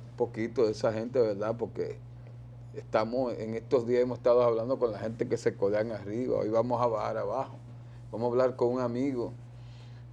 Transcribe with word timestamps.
un 0.10 0.18
poquito 0.18 0.66
de 0.66 0.72
esa 0.72 0.92
gente, 0.92 1.20
¿verdad? 1.20 1.56
Porque 1.56 2.00
estamos, 2.74 3.38
en 3.38 3.54
estos 3.54 3.86
días 3.86 4.02
hemos 4.02 4.18
estado 4.18 4.42
hablando 4.42 4.80
con 4.80 4.92
la 4.92 4.98
gente 4.98 5.30
que 5.30 5.38
se 5.38 5.56
codean 5.56 5.92
arriba, 5.92 6.40
hoy 6.40 6.50
vamos 6.50 6.82
a 6.82 6.88
bajar 6.88 7.18
abajo. 7.18 7.58
Vamos 8.12 8.26
a 8.26 8.30
hablar 8.32 8.56
con 8.56 8.70
un 8.70 8.82
amigo 8.82 9.34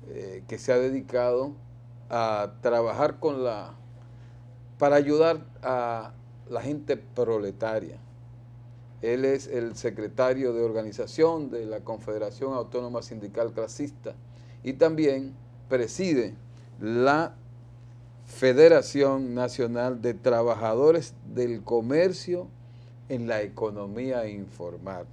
eh, 0.09 0.45
que 0.49 0.59
se 0.59 0.71
ha 0.71 0.78
dedicado 0.78 1.53
a 2.11 2.57
trabajar 2.61 3.21
con 3.21 3.43
la, 3.43 3.80
para 4.81 4.97
ayudar 4.97 5.47
a 5.63 6.13
la 6.49 6.61
gente 6.61 6.97
proletaria 6.97 8.01
él 9.03 9.25
es 9.25 9.47
el 9.47 9.77
secretario 9.77 10.53
de 10.53 10.63
organización 10.63 11.51
de 11.51 11.65
la 11.65 11.81
Confederación 11.81 12.53
Autónoma 12.53 13.03
Sindical 13.03 13.53
Clasista 13.53 14.15
y 14.63 14.75
también 14.75 15.35
preside 15.69 16.35
la 16.81 17.35
Federación 18.27 19.35
Nacional 19.35 20.03
de 20.03 20.15
Trabajadores 20.15 21.15
del 21.35 21.63
Comercio 21.63 22.49
en 23.09 23.27
la 23.27 23.41
Economía 23.43 24.29
Informal. 24.29 25.07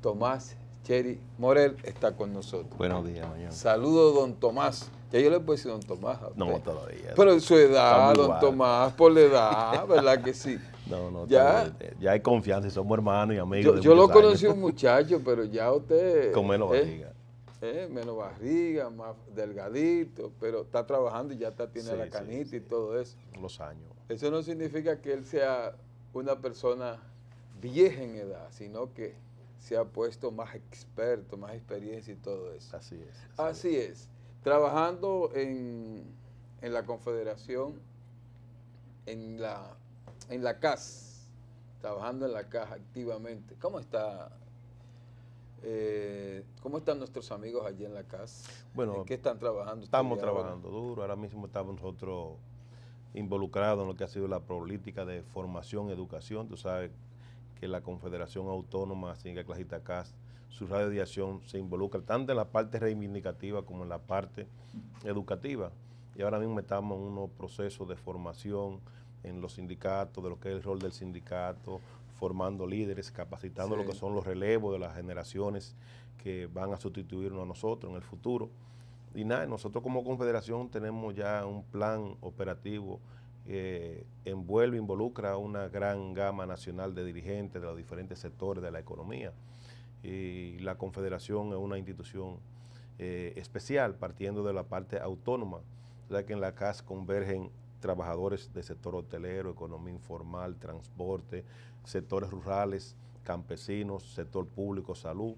Tomás 0.00 0.56
Cheri 0.86 1.18
Morel 1.36 1.76
está 1.82 2.14
con 2.14 2.32
nosotros. 2.32 2.78
Buenos 2.78 3.04
días, 3.04 3.28
mañana. 3.28 3.50
Saludos, 3.50 4.14
don 4.14 4.36
Tomás. 4.36 4.88
Ya 5.10 5.18
yo 5.18 5.30
le 5.30 5.40
puedo 5.40 5.56
decir 5.56 5.72
don 5.72 5.80
Tomás. 5.80 6.20
No, 6.36 6.60
todavía. 6.60 7.12
Pero 7.16 7.32
en 7.32 7.40
su 7.40 7.56
edad, 7.56 8.14
don 8.14 8.38
Tomás, 8.38 8.92
por 8.92 9.10
la 9.10 9.20
edad, 9.20 9.86
¿verdad 9.88 10.22
que 10.22 10.32
sí? 10.32 10.58
No, 10.86 11.10
no, 11.10 11.26
ya, 11.26 11.76
ya 11.98 12.12
hay 12.12 12.20
confianza 12.20 12.70
somos 12.70 12.96
hermanos 12.96 13.34
y 13.34 13.40
amigos. 13.40 13.80
Yo, 13.80 13.96
lo 13.96 14.08
conocí 14.08 14.46
un 14.46 14.60
muchacho, 14.60 15.20
pero 15.24 15.42
ya 15.42 15.72
usted. 15.72 16.30
Con 16.30 16.46
menos 16.46 16.72
eh, 16.72 16.78
barriga. 16.78 17.12
Eh, 17.60 17.88
menos 17.90 18.16
barriga, 18.16 18.88
más 18.88 19.16
delgadito, 19.34 20.30
pero 20.38 20.60
está 20.60 20.86
trabajando 20.86 21.34
y 21.34 21.38
ya 21.38 21.48
está, 21.48 21.68
tiene 21.68 21.96
la 21.96 22.08
canita 22.08 22.54
y 22.54 22.60
todo 22.60 23.00
eso. 23.00 23.16
Los 23.42 23.60
años. 23.60 23.90
Eso 24.08 24.30
no 24.30 24.44
significa 24.44 25.00
que 25.00 25.12
él 25.12 25.24
sea 25.24 25.74
una 26.12 26.38
persona 26.38 27.00
vieja 27.60 28.04
en 28.04 28.14
edad, 28.14 28.46
sino 28.52 28.94
que 28.94 29.25
se 29.66 29.76
ha 29.76 29.84
puesto 29.84 30.30
más 30.30 30.54
experto, 30.54 31.36
más 31.36 31.52
experiencia 31.54 32.14
y 32.14 32.16
todo 32.16 32.52
eso. 32.52 32.76
Así 32.76 32.94
es. 32.94 33.26
Así, 33.36 33.76
es. 33.76 34.08
Trabajando 34.44 35.32
en, 35.34 36.04
en 36.62 36.72
la 36.72 36.84
Confederación, 36.84 37.80
en 39.06 39.40
la 39.40 39.76
en 40.28 40.44
la 40.44 40.60
CAS, 40.60 41.28
trabajando 41.80 42.26
en 42.26 42.32
la 42.32 42.48
caja 42.48 42.76
activamente. 42.76 43.56
¿Cómo 43.60 43.80
está? 43.80 44.30
Eh, 45.64 46.44
¿Cómo 46.62 46.78
están 46.78 46.98
nuestros 46.98 47.32
amigos 47.32 47.66
allí 47.66 47.84
en 47.84 47.94
la 47.94 48.04
CAS? 48.04 48.48
Bueno, 48.72 48.98
¿En 48.98 49.04
qué 49.04 49.14
están 49.14 49.40
trabajando? 49.40 49.84
Estamos 49.84 50.20
trabajando 50.20 50.68
duro. 50.68 51.02
Ahora 51.02 51.16
mismo 51.16 51.46
estamos 51.46 51.74
nosotros 51.74 52.36
involucrados 53.14 53.82
en 53.82 53.88
lo 53.88 53.96
que 53.96 54.04
ha 54.04 54.08
sido 54.08 54.28
la 54.28 54.38
política 54.38 55.04
de 55.04 55.24
formación 55.24 55.90
educación. 55.90 56.46
Tú 56.46 56.56
sabes 56.56 56.92
que 57.60 57.68
la 57.68 57.80
Confederación 57.80 58.46
Autónoma 58.48 59.14
Sindical 59.16 59.46
Clasista 59.46 59.82
CAS, 59.82 60.14
su 60.48 60.66
radio 60.66 60.88
de 60.88 61.00
acción 61.00 61.40
se 61.46 61.58
involucra 61.58 62.00
tanto 62.00 62.32
en 62.32 62.36
la 62.36 62.46
parte 62.46 62.78
reivindicativa 62.78 63.64
como 63.64 63.82
en 63.82 63.88
la 63.88 63.98
parte 63.98 64.46
educativa. 65.04 65.70
Y 66.14 66.22
ahora 66.22 66.38
mismo 66.38 66.58
estamos 66.60 66.98
en 66.98 67.04
unos 67.04 67.30
procesos 67.30 67.88
de 67.88 67.96
formación, 67.96 68.80
en 69.22 69.40
los 69.40 69.54
sindicatos, 69.54 70.22
de 70.22 70.30
lo 70.30 70.38
que 70.38 70.48
es 70.48 70.54
el 70.54 70.62
rol 70.62 70.78
del 70.78 70.92
sindicato, 70.92 71.80
formando 72.18 72.66
líderes, 72.66 73.10
capacitando 73.10 73.76
lo 73.76 73.84
que 73.84 73.92
son 73.92 74.14
los 74.14 74.24
relevos 74.24 74.72
de 74.72 74.78
las 74.78 74.94
generaciones 74.94 75.74
que 76.22 76.46
van 76.46 76.72
a 76.72 76.76
sustituirnos 76.78 77.42
a 77.42 77.46
nosotros 77.46 77.90
en 77.90 77.96
el 77.96 78.02
futuro. 78.02 78.48
Y 79.14 79.24
nada, 79.24 79.46
nosotros 79.46 79.82
como 79.82 80.04
confederación 80.04 80.68
tenemos 80.70 81.14
ya 81.14 81.44
un 81.44 81.62
plan 81.64 82.16
operativo 82.20 83.00
que 83.46 84.04
envuelve, 84.24 84.76
involucra 84.76 85.32
a 85.32 85.36
una 85.36 85.68
gran 85.68 86.14
gama 86.14 86.46
nacional 86.46 86.94
de 86.94 87.04
dirigentes 87.04 87.62
de 87.62 87.66
los 87.66 87.76
diferentes 87.76 88.18
sectores 88.18 88.62
de 88.62 88.70
la 88.70 88.80
economía. 88.80 89.32
Y 90.02 90.58
la 90.58 90.76
confederación 90.76 91.48
es 91.48 91.58
una 91.58 91.78
institución 91.78 92.38
eh, 92.98 93.32
especial, 93.36 93.94
partiendo 93.94 94.42
de 94.42 94.52
la 94.52 94.64
parte 94.64 94.98
autónoma, 94.98 95.60
ya 96.10 96.24
que 96.24 96.32
en 96.32 96.40
la 96.40 96.54
CAS 96.54 96.82
convergen 96.82 97.50
trabajadores 97.80 98.52
del 98.52 98.64
sector 98.64 98.96
hotelero, 98.96 99.50
economía 99.50 99.94
informal, 99.94 100.56
transporte, 100.56 101.44
sectores 101.84 102.30
rurales, 102.30 102.96
campesinos, 103.22 104.14
sector 104.14 104.46
público, 104.46 104.94
salud 104.94 105.34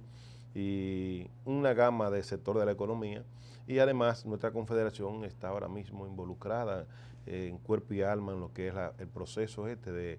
y 0.55 1.29
una 1.45 1.75
gama 1.75 2.11
de 2.11 2.23
sectores 2.23 2.61
de 2.61 2.67
la 2.67 2.73
economía. 2.73 3.25
Y 3.67 3.81
además 3.81 4.25
nuestra 4.25 4.51
confederación 4.51 5.25
está 5.25 5.49
ahora 5.49 5.69
mismo 5.69 6.07
involucrada 6.07 6.87
en 7.29 7.59
cuerpo 7.59 7.95
y 7.95 8.03
alma 8.03 8.33
en 8.33 8.41
lo 8.41 8.53
que 8.53 8.69
es 8.69 8.75
el 8.99 9.09
proceso 9.09 9.69
este 9.69 9.93
de, 9.93 10.19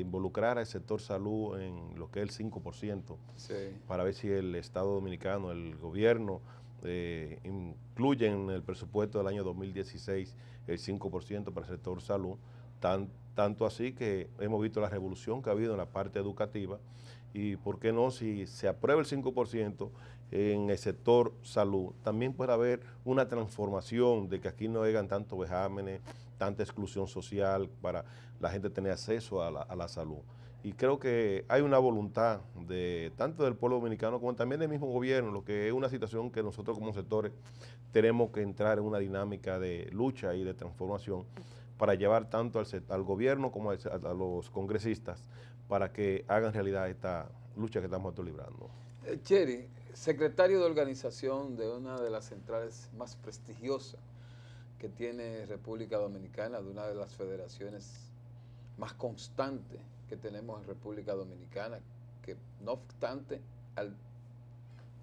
involucrar 0.00 0.58
al 0.58 0.66
sector 0.66 1.00
salud 1.00 1.56
en 1.60 1.96
lo 1.96 2.10
que 2.10 2.20
es 2.20 2.40
el 2.40 2.50
5%, 2.50 3.16
para 3.86 4.02
ver 4.02 4.12
si 4.12 4.28
el 4.28 4.56
Estado 4.56 4.92
Dominicano, 4.92 5.52
el 5.52 5.76
gobierno, 5.76 6.40
eh, 6.82 7.38
incluye 7.44 8.26
en 8.26 8.50
el 8.50 8.62
presupuesto 8.62 9.18
del 9.18 9.28
año 9.28 9.44
2016 9.44 10.34
el 10.66 10.78
5% 10.78 11.52
para 11.52 11.66
el 11.66 11.72
sector 11.72 12.00
salud, 12.02 12.38
tan, 12.80 13.08
tanto 13.34 13.66
así 13.66 13.92
que 13.92 14.28
hemos 14.40 14.60
visto 14.60 14.80
la 14.80 14.88
revolución 14.88 15.42
que 15.42 15.50
ha 15.50 15.52
habido 15.52 15.72
en 15.72 15.78
la 15.78 15.86
parte 15.86 16.18
educativa 16.18 16.80
y 17.32 17.56
por 17.56 17.78
qué 17.78 17.92
no, 17.92 18.10
si 18.10 18.46
se 18.46 18.68
aprueba 18.68 19.00
el 19.00 19.06
5% 19.06 19.90
en 20.30 20.70
el 20.70 20.78
sector 20.78 21.32
salud, 21.42 21.92
también 22.02 22.34
puede 22.34 22.52
haber 22.52 22.80
una 23.04 23.28
transformación 23.28 24.28
de 24.28 24.40
que 24.40 24.48
aquí 24.48 24.68
no 24.68 24.82
hagan 24.82 25.08
tantos 25.08 25.38
vejámenes, 25.38 26.00
tanta 26.36 26.62
exclusión 26.62 27.08
social 27.08 27.68
para 27.80 28.04
la 28.40 28.50
gente 28.50 28.70
tener 28.70 28.92
acceso 28.92 29.42
a 29.42 29.50
la, 29.50 29.88
salud. 29.88 30.18
Y 30.62 30.72
creo 30.72 30.98
que 30.98 31.44
hay 31.48 31.62
una 31.62 31.78
voluntad 31.78 32.40
de 32.66 33.12
tanto 33.16 33.44
del 33.44 33.54
pueblo 33.54 33.76
dominicano 33.76 34.18
como 34.18 34.34
también 34.34 34.60
del 34.60 34.68
mismo 34.68 34.86
gobierno, 34.88 35.30
lo 35.30 35.44
que 35.44 35.68
es 35.68 35.72
una 35.72 35.88
situación 35.88 36.30
que 36.30 36.42
nosotros 36.42 36.78
como 36.78 36.92
sectores 36.92 37.32
tenemos 37.92 38.30
que 38.30 38.42
entrar 38.42 38.78
en 38.78 38.84
una 38.84 38.98
dinámica 38.98 39.58
de 39.58 39.88
lucha 39.92 40.34
y 40.34 40.44
de 40.44 40.54
transformación 40.54 41.24
para 41.78 41.94
llevar 41.94 42.28
tanto 42.28 42.60
al 42.88 43.02
gobierno 43.04 43.52
como 43.52 43.70
a, 43.70 43.76
los 44.14 44.50
congresistas 44.50 45.22
para 45.68 45.92
que 45.92 46.24
hagan 46.28 46.52
realidad 46.52 46.88
esta, 46.88 47.28
lucha 47.58 47.80
que 47.80 47.86
estamos 47.86 48.16
librando. 48.18 48.70
Eh, 49.04 49.18
Cheri, 49.22 49.68
secretario 49.92 50.60
de 50.60 50.66
organización 50.66 51.56
de 51.56 51.68
una 51.68 52.00
de 52.00 52.10
las 52.10 52.26
centrales 52.26 52.88
más 52.96 53.16
prestigiosas 53.16 54.00
que 54.78 54.88
tiene 54.88 55.44
República 55.46 55.98
Dominicana, 55.98 56.60
de 56.62 56.70
una 56.70 56.86
de 56.86 56.94
las 56.94 57.14
federaciones 57.14 58.08
más 58.78 58.94
constantes 58.94 59.80
que 60.08 60.16
tenemos 60.16 60.60
en 60.60 60.68
República 60.68 61.14
Dominicana, 61.14 61.80
que 62.22 62.36
no 62.64 62.72
obstante 62.72 63.40
al, 63.74 63.94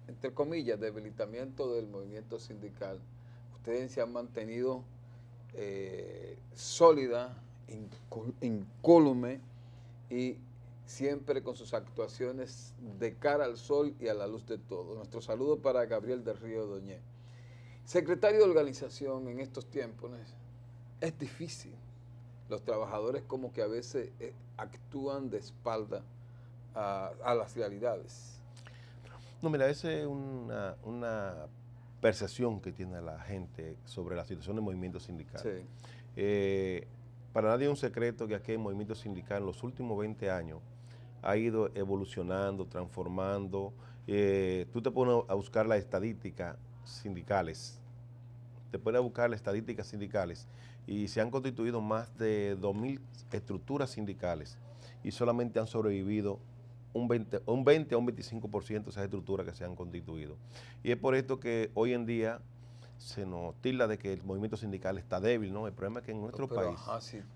entre 0.08 0.32
comillas, 0.32 0.80
debilitamiento 0.80 1.74
del 1.74 1.86
movimiento 1.86 2.38
sindical, 2.38 2.98
ustedes 3.54 3.92
se 3.92 4.00
han 4.00 4.12
mantenido 4.12 4.82
eh, 5.52 6.38
sólida, 6.54 7.36
incólume 8.40 9.40
y 10.08 10.38
siempre 10.86 11.42
con 11.42 11.56
sus 11.56 11.74
actuaciones 11.74 12.74
de 12.98 13.14
cara 13.14 13.44
al 13.44 13.58
sol 13.58 13.94
y 14.00 14.08
a 14.08 14.14
la 14.14 14.26
luz 14.26 14.46
de 14.46 14.56
todo. 14.56 14.94
Nuestro 14.94 15.20
saludo 15.20 15.58
para 15.58 15.84
Gabriel 15.84 16.24
del 16.24 16.38
Río 16.38 16.66
Doñé. 16.66 17.00
Secretario 17.84 18.38
de 18.38 18.44
organización 18.44 19.28
en 19.28 19.40
estos 19.40 19.66
tiempos 19.66 20.12
es 21.00 21.18
difícil. 21.18 21.74
Los 22.48 22.62
trabajadores 22.62 23.24
como 23.24 23.52
que 23.52 23.62
a 23.62 23.66
veces 23.66 24.10
eh, 24.20 24.32
actúan 24.56 25.28
de 25.28 25.38
espalda 25.38 26.02
a, 26.74 27.34
las 27.34 27.56
realidades. 27.56 28.40
No, 29.42 29.50
mira, 29.50 29.68
esa 29.68 29.92
es 29.92 30.06
una, 30.06 31.46
percepción 32.00 32.60
que 32.60 32.70
tiene 32.70 33.00
la 33.00 33.18
gente 33.20 33.76
sobre 33.84 34.14
la 34.14 34.24
situación 34.24 34.56
del 34.56 34.64
movimiento 34.64 35.00
sindical. 35.00 35.42
Eh, 36.14 36.86
para 37.32 37.48
nadie 37.48 37.64
es 37.64 37.70
un 37.70 37.76
secreto 37.76 38.28
que 38.28 38.34
aquí 38.34 38.52
el 38.52 38.58
movimiento 38.58 38.94
sindical 38.94 39.38
en 39.38 39.46
los 39.46 39.62
últimos 39.62 39.98
20 39.98 40.30
años 40.30 40.60
ha 41.26 41.36
ido 41.36 41.70
evolucionando, 41.74 42.66
transformando. 42.66 43.72
Eh, 44.06 44.66
tú 44.72 44.80
te 44.80 44.92
pones 44.92 45.24
a 45.28 45.34
buscar 45.34 45.66
las 45.66 45.78
estadísticas 45.78 46.56
sindicales, 46.84 47.80
te 48.70 48.78
pones 48.78 48.98
a 48.98 49.02
buscar 49.02 49.28
las 49.28 49.40
estadísticas 49.40 49.88
sindicales 49.88 50.46
y 50.86 51.08
se 51.08 51.20
han 51.20 51.32
constituido 51.32 51.80
más 51.80 52.16
de 52.16 52.56
2.000 52.60 53.00
estructuras 53.32 53.90
sindicales 53.90 54.56
y 55.02 55.10
solamente 55.10 55.58
han 55.58 55.66
sobrevivido 55.66 56.38
un 56.92 57.08
20, 57.08 57.42
un 57.46 57.64
20 57.64 57.94
a 57.96 57.98
un 57.98 58.06
25% 58.06 58.84
de 58.84 58.90
esas 58.90 59.04
estructuras 59.04 59.44
que 59.44 59.52
se 59.52 59.64
han 59.64 59.74
constituido. 59.74 60.36
Y 60.84 60.92
es 60.92 60.96
por 60.96 61.16
esto 61.16 61.40
que 61.40 61.72
hoy 61.74 61.92
en 61.92 62.06
día 62.06 62.40
se 62.98 63.26
nos 63.26 63.54
tilda 63.56 63.86
de 63.86 63.98
que 63.98 64.12
el 64.12 64.22
movimiento 64.22 64.56
sindical 64.56 64.98
está 64.98 65.20
débil, 65.20 65.52
¿no? 65.52 65.66
El 65.66 65.72
problema 65.72 66.00
es 66.00 66.06
que 66.06 66.12
en 66.12 66.20
nuestro 66.20 66.48
país 66.48 66.78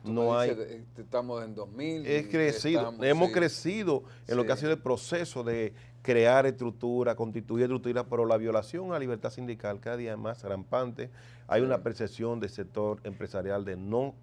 no 0.05 0.39
hay... 0.39 0.85
estamos 0.97 1.45
en 1.45 1.55
2000. 1.55 2.07
Es 2.07 2.27
crecido, 2.29 2.95
hemos 3.03 3.31
crecido 3.31 4.05
en 4.27 4.37
lo 4.37 4.45
que 4.45 4.53
ha 4.53 4.57
sido 4.57 4.73
el 4.73 4.79
proceso 4.79 5.45
de 5.45 5.75
crear 6.03 6.47
estructura, 6.47 7.15
constituir 7.15 7.65
estructura, 7.65 8.05
pero 8.05 8.25
la 8.25 8.37
violación 8.37 8.91
a 8.91 8.95
la 8.95 8.99
libertad 8.99 9.31
sindical 9.31 9.81
cada 9.81 9.97
día 9.97 10.13
es 10.13 10.19
más 10.19 10.43
rampante. 10.43 11.11
Hay 11.47 11.63
una 11.63 11.83
percepción 11.83 12.41
del 12.41 12.51
sector 12.51 13.01
empresarial 13.05 13.65
de 13.65 13.77
no 13.77 14.15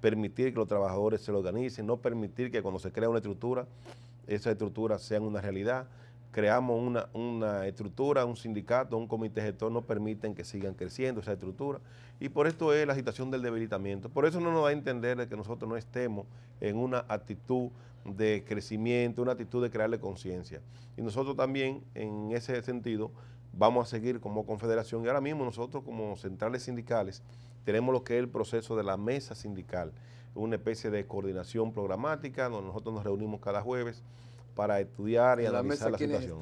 permitir 0.00 0.52
que 0.52 0.58
los 0.58 0.68
trabajadores 0.68 1.20
se 1.20 1.32
lo 1.32 1.38
organicen, 1.38 1.86
no 1.86 1.98
permitir 1.98 2.50
que 2.50 2.62
cuando 2.62 2.78
se 2.78 2.92
crea 2.92 3.08
una 3.08 3.18
estructura, 3.18 3.66
esa 4.26 4.50
estructura 4.50 4.98
sea 4.98 5.20
una 5.20 5.40
realidad 5.40 5.86
creamos 6.30 6.80
una, 6.80 7.08
una, 7.12 7.66
estructura, 7.66 8.24
un 8.24 8.36
sindicato, 8.36 8.96
un 8.96 9.06
comité 9.06 9.40
gestor, 9.40 9.72
no 9.72 9.82
permiten 9.82 10.34
que 10.34 10.44
sigan 10.44 10.74
creciendo 10.74 11.20
esa 11.20 11.32
estructura. 11.32 11.80
Y 12.20 12.28
por 12.28 12.46
esto 12.46 12.72
es 12.72 12.86
la 12.86 12.92
agitación 12.92 13.30
del 13.30 13.42
debilitamiento. 13.42 14.08
Por 14.08 14.26
eso 14.26 14.40
no 14.40 14.52
nos 14.52 14.62
da 14.62 14.68
a 14.68 14.72
entender 14.72 15.16
de 15.16 15.28
que 15.28 15.36
nosotros 15.36 15.68
no 15.68 15.76
estemos 15.76 16.26
en 16.60 16.76
una 16.76 17.04
actitud 17.08 17.70
de 18.04 18.44
crecimiento, 18.46 19.22
una 19.22 19.32
actitud 19.32 19.62
de 19.62 19.70
crearle 19.70 19.98
conciencia. 19.98 20.60
Y 20.96 21.02
nosotros 21.02 21.36
también, 21.36 21.82
en 21.94 22.32
ese 22.32 22.60
sentido, 22.62 23.10
vamos 23.52 23.86
a 23.86 23.90
seguir 23.90 24.20
como 24.20 24.46
confederación. 24.46 25.04
Y 25.04 25.08
ahora 25.08 25.20
mismo 25.20 25.44
nosotros 25.44 25.84
como 25.84 26.16
centrales 26.16 26.62
sindicales 26.62 27.22
tenemos 27.64 27.92
lo 27.92 28.04
que 28.04 28.14
es 28.14 28.20
el 28.20 28.28
proceso 28.28 28.76
de 28.76 28.82
la 28.82 28.96
mesa 28.96 29.34
sindical, 29.34 29.92
una 30.34 30.56
especie 30.56 30.90
de 30.90 31.06
coordinación 31.06 31.72
programática, 31.72 32.48
donde 32.48 32.68
nosotros 32.68 32.94
nos 32.94 33.04
reunimos 33.04 33.40
cada 33.40 33.60
jueves 33.60 34.02
para 34.58 34.80
estudiar 34.80 35.40
y 35.40 35.46
analizar 35.46 35.92
la, 35.92 35.98
situación. 35.98 36.40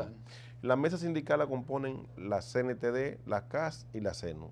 La 0.63 0.75
mesa 0.75 0.97
sindical 0.97 1.39
la 1.39 1.47
componen 1.47 2.07
la 2.17 2.41
CNTD, 2.41 3.19
la 3.27 3.47
CAS 3.47 3.87
y 3.93 4.01
la 4.01 4.15
CENU. 4.15 4.51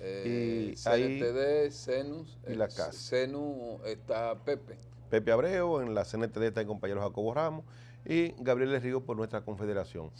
Eh, 0.00 0.74
CNTD, 0.76 1.70
CENUS 1.70 2.36
y 2.48 2.54
la 2.56 2.66
CAS. 2.66 2.96
CENU 2.96 3.78
está 3.84 4.34
Pepe. 4.44 4.76
Pepe 5.08 5.30
Abreu, 5.30 5.82
en 5.82 5.94
la 5.94 6.04
CNTD 6.04 6.42
está 6.46 6.62
el 6.62 6.66
compañero 6.66 7.00
Jacobo 7.00 7.32
Ramos 7.32 7.64
y 8.04 8.34
Gabriel 8.38 8.80
Río 8.82 9.04
por 9.04 9.16
nuestra 9.16 9.42
confederación. 9.42 10.10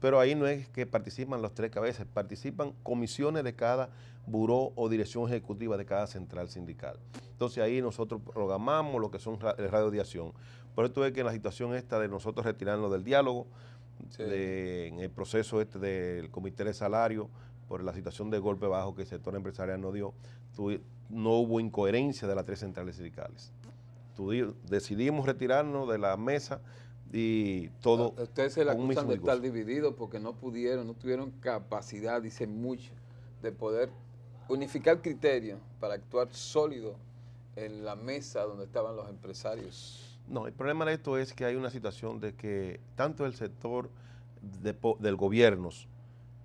Pero 0.00 0.18
ahí 0.18 0.34
no 0.34 0.48
es 0.48 0.68
que 0.68 0.84
participan 0.84 1.42
los 1.42 1.54
tres 1.54 1.70
cabezas, 1.70 2.08
participan 2.12 2.72
comisiones 2.82 3.44
de 3.44 3.54
cada 3.54 3.90
buró 4.26 4.72
o 4.74 4.88
dirección 4.88 5.28
ejecutiva 5.28 5.76
de 5.76 5.84
cada 5.84 6.08
central 6.08 6.48
sindical. 6.48 6.98
Entonces 7.30 7.62
ahí 7.62 7.82
nosotros 7.82 8.20
programamos 8.24 9.00
lo 9.00 9.10
que 9.10 9.18
son 9.18 9.38
el 9.58 9.68
radio 9.68 9.90
de 9.90 10.00
acción. 10.00 10.32
Por 10.74 10.86
eso 10.86 11.04
es 11.04 11.12
que 11.12 11.20
en 11.20 11.26
la 11.26 11.32
situación 11.32 11.74
esta 11.74 11.98
de 11.98 12.08
nosotros 12.08 12.46
retirarnos 12.46 12.90
del 12.90 13.04
diálogo, 13.04 13.46
en 14.18 15.00
el 15.00 15.10
proceso 15.10 15.60
este 15.60 15.78
del 15.78 16.30
comité 16.30 16.64
de 16.64 16.74
salario, 16.74 17.28
por 17.68 17.82
la 17.82 17.94
situación 17.94 18.30
de 18.30 18.38
golpe 18.38 18.66
bajo 18.66 18.94
que 18.94 19.02
el 19.02 19.08
sector 19.08 19.34
empresarial 19.34 19.80
no 19.80 19.92
dio, 19.92 20.12
no 21.08 21.30
hubo 21.38 21.60
incoherencia 21.60 22.28
de 22.28 22.34
las 22.34 22.44
tres 22.44 22.60
centrales 22.60 22.96
sindicales. 22.96 23.52
decidimos 24.68 25.26
retirarnos 25.26 25.88
de 25.88 25.98
la 25.98 26.16
mesa 26.16 26.60
y 27.12 27.68
todo. 27.80 28.14
ustedes 28.18 28.54
se 28.54 28.64
la 28.64 28.72
acusan 28.72 29.08
de 29.08 29.14
estar 29.14 29.40
divididos 29.40 29.94
porque 29.94 30.18
no 30.18 30.34
pudieron, 30.34 30.86
no 30.86 30.94
tuvieron 30.94 31.30
capacidad, 31.40 32.20
dicen 32.22 32.60
mucho, 32.60 32.92
de 33.42 33.52
poder 33.52 33.90
unificar 34.48 35.00
criterios 35.00 35.58
para 35.80 35.94
actuar 35.94 36.32
sólido 36.32 36.96
en 37.56 37.84
la 37.84 37.96
mesa 37.96 38.42
donde 38.42 38.64
estaban 38.64 38.96
los 38.96 39.08
empresarios. 39.08 40.11
No, 40.28 40.46
el 40.46 40.52
problema 40.52 40.84
de 40.84 40.94
esto 40.94 41.18
es 41.18 41.32
que 41.32 41.44
hay 41.44 41.56
una 41.56 41.70
situación 41.70 42.20
de 42.20 42.34
que 42.34 42.80
tanto 42.94 43.26
el 43.26 43.34
sector 43.34 43.90
del 44.40 45.16
gobierno 45.16 45.70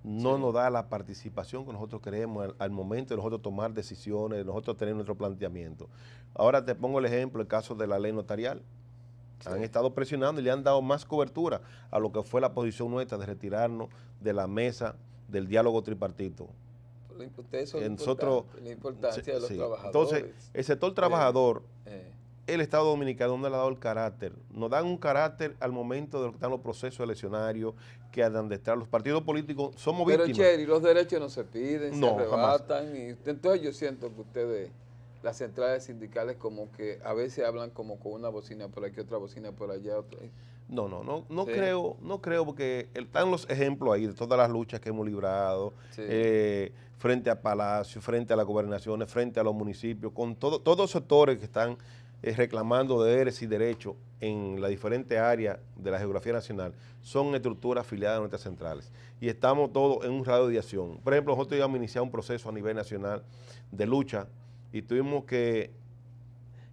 no 0.04 0.38
nos 0.38 0.54
da 0.54 0.70
la 0.70 0.88
participación 0.88 1.66
que 1.66 1.74
nosotros 1.74 2.02
queremos 2.02 2.54
al, 2.60 2.72
momento 2.72 3.14
de 3.14 3.18
nosotros 3.18 3.42
tomar 3.42 3.74
decisiones, 3.74 4.40
de 4.40 4.46
nosotros 4.46 4.78
tener 4.78 4.94
nuestro 4.94 5.16
planteamiento. 5.16 5.90
Ahora 6.34 6.64
te 6.64 6.76
pongo 6.76 7.00
el 7.00 7.06
ejemplo, 7.06 7.42
el 7.42 7.48
caso 7.48 7.76
de 7.76 7.88
la 7.88 8.00
ley 8.00 8.14
notarial. 8.14 8.62
Han 9.46 9.64
estado 9.64 9.94
presionando 9.94 10.42
y 10.42 10.44
le 10.44 10.52
han 10.52 10.64
dado 10.64 10.82
más 10.82 11.06
cobertura 11.06 11.62
a 11.92 12.00
lo 12.00 12.12
que 12.12 12.24
fue 12.24 12.42
la 12.42 12.54
posición 12.54 12.90
nuestra 12.90 13.18
de 13.18 13.26
retirarnos 13.26 13.90
de 14.20 14.34
la 14.34 14.48
mesa 14.48 14.96
del 15.28 15.48
diálogo 15.48 15.84
tripartito. 15.84 16.48
Eso 17.52 17.80
es 17.80 17.90
nosotros, 17.90 18.46
la 18.64 18.72
importancia 18.72 19.34
de 19.34 19.40
los 19.40 19.50
trabajadores. 19.50 19.86
Entonces, 19.86 20.52
el 20.54 20.64
sector 20.64 20.94
trabajador 20.94 21.64
eh 21.86 22.12
el 22.48 22.62
Estado 22.62 22.86
Dominicano 22.86 23.38
no 23.38 23.50
le 23.50 23.56
ha 23.56 23.58
dado 23.58 23.70
el 23.70 23.78
carácter. 23.78 24.34
Nos 24.50 24.70
dan 24.70 24.86
un 24.86 24.98
carácter 24.98 25.56
al 25.60 25.74
momento 25.74 26.20
de 26.20 26.26
lo 26.28 26.32
que 26.32 26.38
están 26.38 26.50
los 26.50 26.62
procesos 26.62 27.02
eleccionarios, 27.02 27.76
que 28.12 28.24
andan 28.24 28.48
detrás. 28.48 28.78
Los 28.78 28.88
partidos 28.88 29.22
políticos 29.24 29.76
somos 29.76 30.08
víctimas. 30.08 30.38
Pero, 30.38 30.68
los 30.68 30.82
derechos 30.82 31.20
no 31.20 31.30
se 31.30 31.44
piden, 31.44 31.94
se 31.94 32.08
arrebatan. 32.08 32.96
Y, 32.96 33.30
entonces 33.30 33.62
yo 33.62 33.74
siento 33.74 34.14
que 34.16 34.22
ustedes, 34.22 34.72
las 35.22 35.38
centrales 35.38 35.84
sindicales, 35.84 36.38
como 36.38 36.72
que 36.72 37.00
a 37.04 37.14
veces 37.14 37.46
hablan 37.46 37.70
como 37.70 38.00
con 38.00 38.14
una 38.14 38.30
bocina 38.30 38.70
por 38.70 38.86
aquí, 38.86 39.02
otra 39.02 39.18
bocina 39.18 39.52
por 39.52 39.70
allá. 39.70 40.00
Otra. 40.00 40.20
No, 40.70 40.90
no, 40.90 41.04
no, 41.04 41.26
no 41.30 41.46
creo, 41.46 41.96
no 42.02 42.22
creo 42.22 42.46
porque 42.46 42.90
están 42.94 43.32
los 43.32 43.50
ejemplos 43.50 43.94
ahí 43.94 44.06
de 44.06 44.14
todas 44.14 44.38
las 44.38 44.50
luchas 44.50 44.82
que 44.82 44.90
hemos 44.90 45.06
librado 45.06 45.74
eh, 45.98 46.74
frente 46.98 47.30
a 47.30 47.42
Palacio, 47.42 48.02
frente 48.02 48.34
a 48.34 48.36
las 48.36 48.46
gobernaciones, 48.46 49.10
frente 49.10 49.40
a 49.40 49.44
los 49.44 49.56
municipios, 49.56 50.12
con 50.12 50.36
todo, 50.36 50.60
todos 50.60 50.80
los 50.80 50.92
sectores 50.92 51.38
que 51.38 51.46
están 51.46 51.78
reclamando 52.22 53.04
deberes 53.04 53.42
y 53.42 53.48
derechos 53.48 53.96
en 54.20 54.60
las 54.60 54.70
diferentes 54.70 55.18
áreas 55.18 55.60
de 55.76 55.92
la 55.92 56.00
geografía 56.00 56.34
nacional 56.34 56.74
son 57.02 57.36
estructuras 57.36 57.86
afiliadas 57.86 58.18
a 58.18 58.20
nuestras 58.20 58.42
centrales. 58.42 58.92
Y 59.22 59.30
estamos 59.30 59.72
todos 59.72 60.06
en 60.06 60.12
un 60.12 60.26
radio 60.26 60.48
de 60.48 60.58
acción. 60.58 60.98
Por 61.04 61.14
ejemplo, 61.14 61.36
nosotros 61.36 61.58
íbamos 61.58 61.76
a 61.76 61.78
iniciar 61.78 62.04
un 62.04 62.12
proceso 62.12 62.50
a 62.50 62.52
nivel 62.52 62.76
nacional 62.76 63.24
de 63.72 63.86
lucha 63.86 64.28
y 64.74 64.82
tuvimos 64.82 65.26
que, 65.26 65.72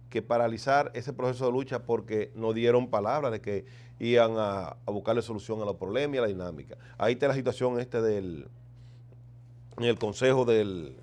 que 0.09 0.21
paralizar 0.21 0.91
ese 0.93 1.13
proceso 1.13 1.45
de 1.45 1.51
lucha 1.51 1.83
porque 1.83 2.31
nos 2.35 2.55
dieron 2.55 2.89
palabras 2.89 3.31
de 3.31 3.41
que 3.41 3.65
iban 3.99 4.33
a, 4.37 4.75
buscarle 4.87 5.21
solución 5.21 5.61
a 5.61 5.65
los 5.65 5.75
problemas 5.75 6.15
y 6.15 6.17
a 6.17 6.21
la 6.21 6.27
dinámica. 6.27 6.77
Ahí 6.97 7.13
está 7.13 7.27
la 7.27 7.35
situación 7.35 7.79
este 7.79 8.01
del 8.01 8.47
en 9.77 9.83
el 9.83 9.99
Consejo 9.99 10.45
del, 10.45 10.97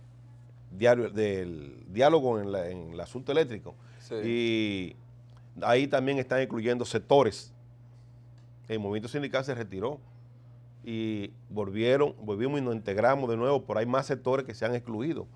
Diálogo 0.70 2.40
en, 2.40 2.54
en 2.54 2.92
el 2.94 3.00
asunto 3.00 3.32
eléctrico 3.32 3.74
y 4.24 4.96
ahí 5.62 5.86
también 5.86 6.18
están 6.18 6.42
incluyendo 6.42 6.84
sectores. 6.84 7.52
El 8.68 8.78
movimiento 8.78 9.08
sindical 9.08 9.44
se 9.44 9.54
retiró 9.54 9.98
y 10.84 11.30
volvieron, 11.48 12.14
volvimos 12.22 12.60
y 12.60 12.64
nos 12.64 12.74
integramos 12.74 13.28
de 13.30 13.36
nuevo, 13.36 13.62
por 13.62 13.78
ahí 13.78 13.86
más 13.86 14.06
sectores 14.06 14.46
que 14.46 14.54
se 14.54 14.64
han 14.64 14.74
excluido. 14.74 15.26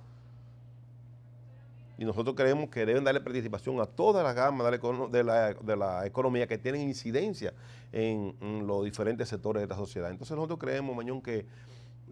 y 1.98 2.04
nosotros 2.04 2.36
creemos 2.36 2.68
que 2.68 2.84
deben 2.84 3.04
darle 3.04 3.20
participación 3.20 3.80
a 3.80 3.86
toda 3.86 4.22
la 4.22 4.34
gama 4.34 4.70
de 4.70 5.24
la, 5.24 6.06
economía 6.06 6.46
que 6.46 6.58
tienen 6.58 6.82
incidencia 6.82 7.54
en, 7.92 8.34
los 8.66 8.84
diferentes 8.84 9.28
sectores 9.28 9.60
de 9.60 9.64
esta 9.64 9.76
sociedad. 9.76 10.10
Entonces 10.10 10.36
nosotros 10.36 10.58
creemos, 10.58 10.94
Mañón, 10.94 11.22
que 11.22 11.46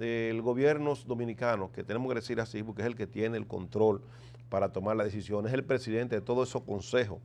eh, 0.01 0.29
el 0.31 0.41
gobierno 0.41 0.95
dominicano, 1.07 1.71
que 1.71 1.85
tenemos 1.85 2.09
que 2.09 2.15
decir 2.15 2.41
así, 2.41 2.63
porque 2.63 2.83
es 2.83 2.87
el 2.87 2.97
que 2.97 3.07
tiene 3.07 3.37
el 3.37 3.47
control 3.47 4.01
para 4.49 4.73
tomar 4.73 4.97
las 4.97 5.07
decisiones, 5.07 5.53
es 5.53 5.55
el 5.55 5.65
presidente 5.65 6.17
de 6.17 6.21
todos 6.21 6.49
esos 6.49 6.63
consejos 6.63 7.19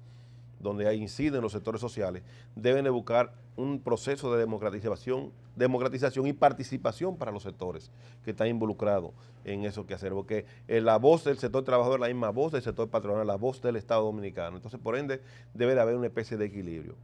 donde 0.59 0.93
inciden 0.95 1.41
los 1.41 1.53
sectores 1.53 1.81
sociales, 1.81 2.23
deben 2.55 2.83
de 2.83 2.89
buscar 2.89 3.33
un 3.55 3.79
proceso 3.79 4.31
de 4.33 4.39
democratización, 4.39 5.31
democratización 5.55 6.27
y 6.27 6.33
participación 6.33 7.17
para 7.17 7.31
los 7.31 7.43
sectores 7.43 7.91
que 8.23 8.31
están 8.31 8.47
involucrados 8.47 9.11
en 9.45 9.65
eso 9.65 9.85
que 9.85 9.93
hacer, 9.93 10.11
porque 10.11 10.45
eh, 10.67 10.81
la 10.81 10.97
voz 10.97 11.23
del 11.23 11.37
sector 11.37 11.63
trabajador 11.63 11.99
es 11.99 12.01
la 12.01 12.07
misma 12.07 12.29
voz 12.29 12.51
del 12.51 12.61
sector 12.61 12.89
patronal, 12.89 13.25
la 13.25 13.35
voz 13.35 13.61
del 13.61 13.77
Estado 13.77 14.03
Dominicano. 14.03 14.57
Entonces, 14.57 14.79
por 14.79 14.97
ende, 14.97 15.21
debe 15.53 15.75
de 15.75 15.81
haber 15.81 15.95
una 15.95 16.07
especie 16.07 16.37
de 16.37 16.45
equilibrio. 16.45 16.95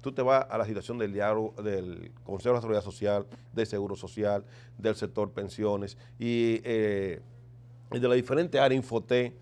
Tú 0.00 0.12
te 0.12 0.22
vas 0.22 0.46
a 0.48 0.56
la 0.56 0.64
situación 0.64 0.96
del 0.98 1.12
diálogo 1.12 1.60
del 1.62 2.12
Consejo 2.24 2.60
de 2.60 2.74
la 2.74 2.80
Social, 2.80 3.26
del 3.52 3.66
Seguro 3.66 3.96
Social, 3.96 4.44
del 4.78 4.94
sector 4.94 5.32
pensiones 5.32 5.98
y, 6.18 6.60
eh, 6.64 7.20
de 7.90 8.00
las 8.00 8.16
diferentes 8.16 8.60
áreas, 8.60 8.76
Infoté, 8.76 9.34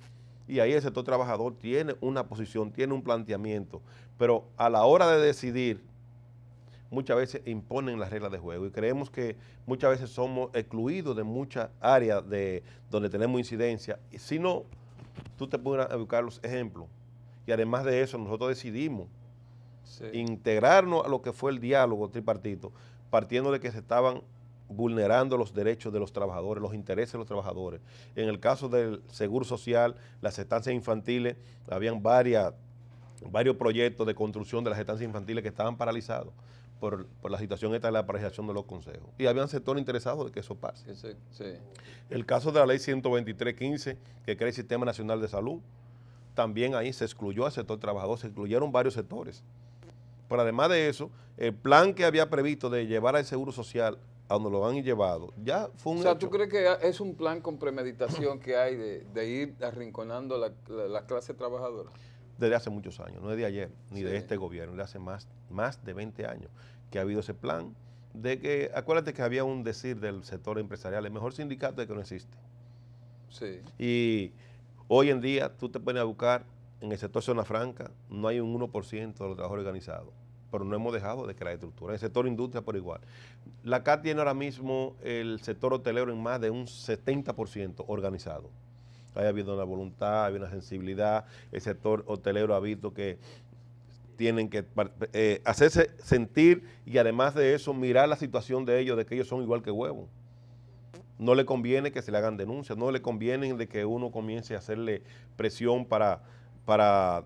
y 0.49 0.61
ahí 0.61 0.73
el 0.73 0.83
sector 0.83 1.05
trabajador 1.05 1.55
tiene 1.55 1.97
una 2.01 2.27
posición, 2.27 2.71
tiene 2.71 2.95
un 2.95 3.03
planteamiento, 3.03 3.83
pero 4.17 4.45
a 4.57 4.71
la 4.71 4.85
hora 4.85 5.11
de 5.11 5.27
decidir, 5.27 5.83
muchas 6.91 7.17
veces 7.17 7.43
imponen 7.47 7.99
las 7.99 8.11
reglas 8.11 8.31
de 8.31 8.39
juego 8.39 8.67
y 8.67 8.71
creemos 8.71 9.11
que 9.11 9.37
muchas 9.67 9.91
veces 9.91 10.11
somos 10.11 10.51
excluidos 10.55 11.17
de 11.17 11.25
muchas 11.25 11.71
áreas 11.81 12.29
de 12.29 12.63
donde 12.91 13.11
tenemos 13.11 13.39
incidencia. 13.39 13.99
Y 14.13 14.19
si 14.19 14.39
no, 14.39 14.65
tú 15.37 15.49
te 15.49 15.59
puedes 15.59 15.93
buscar 15.99 16.23
los 16.23 16.41
ejemplos. 16.45 16.87
Y 17.47 17.53
además 17.53 17.85
de 17.85 18.03
eso, 18.03 18.19
nosotros 18.19 18.51
decidimos 18.51 19.09
integrarnos 20.13 21.05
a 21.05 21.09
lo 21.09 21.23
que 21.23 21.33
fue 21.33 21.53
el 21.53 21.61
diálogo 21.61 22.09
tripartito, 22.09 22.73
partiendo 23.11 23.53
de 23.53 23.61
que 23.61 23.71
se 23.71 23.79
estaban 23.79 24.23
vulnerando 24.69 25.37
los 25.37 25.55
derechos 25.55 25.93
de 25.93 26.01
los 26.01 26.13
trabajadores, 26.13 26.63
los 26.63 26.75
intereses 26.75 27.13
de 27.13 27.19
los 27.19 27.27
trabajadores. 27.27 27.81
En 28.15 28.29
el 28.29 28.41
caso 28.41 28.69
del 28.69 29.03
Seguro 29.11 29.45
Social, 29.45 29.97
las 30.21 30.39
estancias 30.39 30.75
infantiles, 30.75 31.37
habían 31.71 32.03
varias, 32.03 32.53
varios 33.31 33.57
proyectos 33.57 34.07
de 34.07 34.15
construcción 34.15 34.65
de 34.65 34.71
las 34.71 34.79
estancias 34.79 35.07
infantiles 35.07 35.43
que 35.43 35.49
estaban 35.49 35.77
paralizados 35.77 36.33
por, 36.81 37.07
la 37.29 37.39
situación 37.39 37.75
esta 37.75 37.89
de 37.89 37.93
la 37.93 38.07
paralización 38.07 38.47
de 38.47 38.55
los 38.55 38.65
consejos. 38.65 39.09
Y 39.19 39.27
habían 39.27 39.49
sectores 39.49 39.81
interesados 39.81 40.27
de 40.27 40.33
que 40.33 40.41
eso 40.41 40.55
pase. 40.55 40.85
El 42.11 42.27
caso 42.27 42.53
de 42.53 42.61
la 42.61 42.67
ley 42.67 42.79
123.15, 42.79 43.97
que 44.25 44.37
crea 44.37 44.49
el 44.49 44.55
Sistema 44.55 44.85
Nacional 44.85 45.21
de 45.21 45.29
Salud, 45.29 45.61
también 46.35 46.75
ahí 46.75 46.93
se 46.93 47.05
excluyó 47.05 47.47
al 47.47 47.53
sector 47.53 47.79
trabajador, 47.79 48.19
se 48.19 48.27
excluyeron 48.27 48.71
varios 48.71 48.95
sectores. 48.95 49.43
Pero 50.29 50.43
además 50.43 50.69
de 50.69 50.89
eso, 50.89 51.11
el 51.37 51.55
plan 51.55 51.95
que 51.95 52.05
había 52.05 52.29
previsto 52.29 52.69
de 52.69 52.87
llevar 52.87 53.17
al 53.17 53.25
Seguro 53.25 53.53
Social 53.53 53.99
a 54.29 54.35
donde 54.35 54.51
lo 54.51 54.67
han 54.67 54.83
llevado, 54.83 55.33
ya 55.43 55.69
fue 55.77 55.93
un 55.93 56.01
O 56.01 56.03
sea, 56.03 56.19
¿tú 56.19 56.31
crees 56.31 56.51
que 56.51 56.67
es 56.83 57.01
un 57.01 57.15
plan 57.15 57.41
con 57.41 57.59
premeditación 57.59 58.41
que 58.41 58.57
hay 58.57 58.77
de, 58.77 59.29
ir 59.29 59.55
arrinconando 59.63 60.37
la, 60.37 60.53
la, 60.89 61.07
clase 61.07 61.33
trabajadora? 61.35 61.91
Desde 62.39 62.55
hace 62.55 62.71
muchos 62.71 62.99
años, 63.01 63.23
no 63.23 63.31
es 63.31 63.37
de 63.37 63.47
ayer, 63.47 63.71
ni 63.91 64.03
de 64.03 64.17
este 64.17 64.37
gobierno, 64.37 64.77
de 64.77 64.83
hace 64.83 64.99
más, 64.99 65.29
más 65.49 65.85
de 65.85 65.93
20 65.93 66.27
años 66.27 66.51
que 66.91 66.99
ha 66.99 67.03
habido 67.03 67.21
ese 67.21 67.35
plan 67.35 67.75
de 68.15 68.39
que, 68.39 68.71
acuérdate 68.75 69.13
que 69.13 69.23
había 69.23 69.45
un 69.45 69.63
decir 69.63 70.01
del 70.01 70.25
sector 70.25 70.59
empresarial, 70.59 71.05
el 71.05 71.13
mejor 71.13 71.33
sindicato 71.33 71.83
es 71.83 71.89
que 71.89 71.95
no 71.95 72.01
existe. 72.01 72.37
Sí. 73.29 73.61
Y 73.79 74.33
hoy 74.89 75.11
en 75.11 75.21
día 75.21 75.57
tú 75.57 75.69
te 75.69 75.79
pones 75.79 76.01
a 76.01 76.05
buscar 76.05 76.45
en 76.81 76.93
el 76.93 76.99
sector 76.99 77.23
zona 77.23 77.45
franca, 77.45 77.91
no 78.09 78.29
hay 78.29 78.41
un 78.41 78.59
1% 78.59 78.93
de 78.93 79.01
los 79.01 79.15
trabajadores 79.37 79.65
organizados 79.65 80.26
pero 80.51 80.65
no 80.65 80.75
hemos 80.75 80.93
dejado 80.93 81.27
de 81.27 81.35
crear 81.35 81.55
estructura. 81.55 81.95
El 81.95 81.99
sector 81.99 82.27
industria 82.27 82.63
por 82.63 82.77
igual. 82.77 83.01
La 83.63 83.83
CAT 83.83 84.03
tiene 84.03 84.21
ahora 84.21 84.35
mismo 84.35 84.97
el 85.03 85.41
sector 85.41 85.73
hotelero 85.75 86.13
en 86.13 86.23
más 86.23 86.41
de 86.41 86.51
un 86.51 86.67
70% 86.67 87.85
organizado. 87.87 88.51
Ha 89.15 89.21
habido 89.21 89.55
una 89.55 89.65
voluntad, 89.65 90.25
ha 90.25 90.27
habido 90.27 90.45
una 90.45 90.53
sensibilidad. 90.53 91.25
El 91.51 91.61
sector 91.61 92.05
hotelero 92.07 92.55
ha 92.55 92.61
visto 92.61 92.93
que 92.93 93.19
tienen 94.17 94.49
que 94.49 94.65
eh, 95.13 95.43
hacerse 95.45 95.91
sentir 95.99 96.65
y 96.85 96.99
además 96.99 97.35
de 97.35 97.55
eso 97.55 97.75
mirar 97.75 98.09
la 98.09 98.17
situación 98.17 98.65
de 98.65 98.81
ellos, 98.81 98.97
de 98.97 99.07
que 99.07 99.15
ellos 99.15 99.29
son 99.29 99.43
igual 99.43 99.63
que 99.63 99.71
huevos. 99.71 100.09
No 101.19 101.35
le 101.35 101.47
conviene 101.47 101.93
que 101.93 102.03
se 102.03 102.13
le 102.13 102.19
hagan 102.19 102.37
denuncias, 102.37 102.77
no 102.77 102.91
le 102.91 103.01
conviene 103.01 103.53
de 103.55 103.69
que 103.69 103.85
uno 103.85 104.11
comience 104.11 104.55
a 104.55 104.59
hacerle 104.59 105.03
presión 105.37 105.87
para, 105.87 106.23
para 106.65 107.25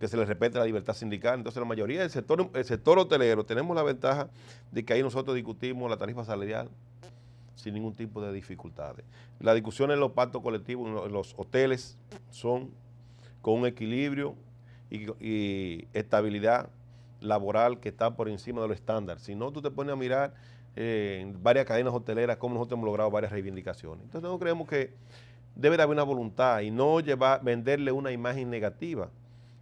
que 0.00 0.08
se 0.08 0.16
les 0.16 0.26
respete 0.26 0.58
la 0.58 0.64
libertad 0.64 0.94
sindical. 0.94 1.38
Entonces 1.38 1.60
la 1.60 1.66
mayoría 1.66 2.00
del 2.00 2.10
sector, 2.10 2.50
el 2.54 2.64
sector 2.64 2.98
hotelero 2.98 3.44
tenemos 3.44 3.76
la 3.76 3.82
ventaja 3.82 4.30
de 4.72 4.84
que 4.84 4.94
ahí 4.94 5.02
nosotros 5.02 5.36
discutimos 5.36 5.88
la 5.90 5.98
tarifa 5.98 6.24
salarial 6.24 6.70
sin 7.54 7.74
ningún 7.74 7.94
tipo 7.94 8.22
de 8.22 8.32
dificultades. 8.32 9.04
Las 9.38 9.54
discusiones 9.54 9.94
en 9.94 10.00
los 10.00 10.12
pactos 10.12 10.42
colectivos, 10.42 11.06
en 11.06 11.12
los 11.12 11.34
hoteles, 11.36 11.98
son 12.30 12.70
con 13.42 13.58
un 13.60 13.66
equilibrio 13.66 14.34
y, 14.90 15.86
estabilidad 15.92 16.70
laboral 17.20 17.78
que 17.78 17.90
está 17.90 18.16
por 18.16 18.30
encima 18.30 18.62
de 18.62 18.68
los 18.68 18.78
estándares. 18.78 19.22
Si 19.22 19.34
no, 19.34 19.52
tú 19.52 19.60
te 19.60 19.70
pones 19.70 19.92
a 19.92 19.96
mirar 19.96 20.32
eh, 20.76 21.18
en 21.20 21.42
varias 21.42 21.66
cadenas 21.66 21.92
hoteleras 21.92 22.38
cómo 22.38 22.54
nosotros 22.54 22.78
hemos 22.78 22.86
logrado 22.86 23.10
varias 23.10 23.32
reivindicaciones. 23.32 24.04
Entonces 24.04 24.22
nosotros 24.22 24.40
creemos 24.40 24.66
que 24.66 24.94
debe 25.54 25.76
de 25.76 25.82
haber 25.82 25.94
una 25.94 26.04
voluntad 26.04 26.60
y 26.60 26.70
no 26.70 27.00
llevar, 27.00 27.44
venderle 27.44 27.92
una 27.92 28.10
imagen 28.10 28.48
negativa 28.48 29.10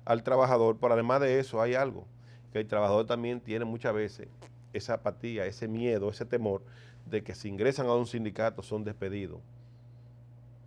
al 0.08 0.22
trabajador, 0.22 0.78
pero 0.80 0.94
además 0.94 1.20
de 1.20 1.38
eso 1.38 1.60
hay 1.60 1.74
algo, 1.74 2.06
que 2.50 2.60
el 2.60 2.66
trabajador 2.66 3.06
también 3.06 3.42
tiene 3.42 3.66
muchas 3.66 3.92
veces 3.92 4.26
esa 4.72 4.94
apatía, 4.94 5.44
ese 5.44 5.68
miedo, 5.68 6.08
ese 6.08 6.24
temor 6.24 6.62
de 7.04 7.22
que 7.22 7.34
si 7.34 7.50
ingresan 7.50 7.86
a 7.88 7.94
un 7.94 8.06
sindicato 8.06 8.62
son 8.62 8.84
despedidos. 8.84 9.38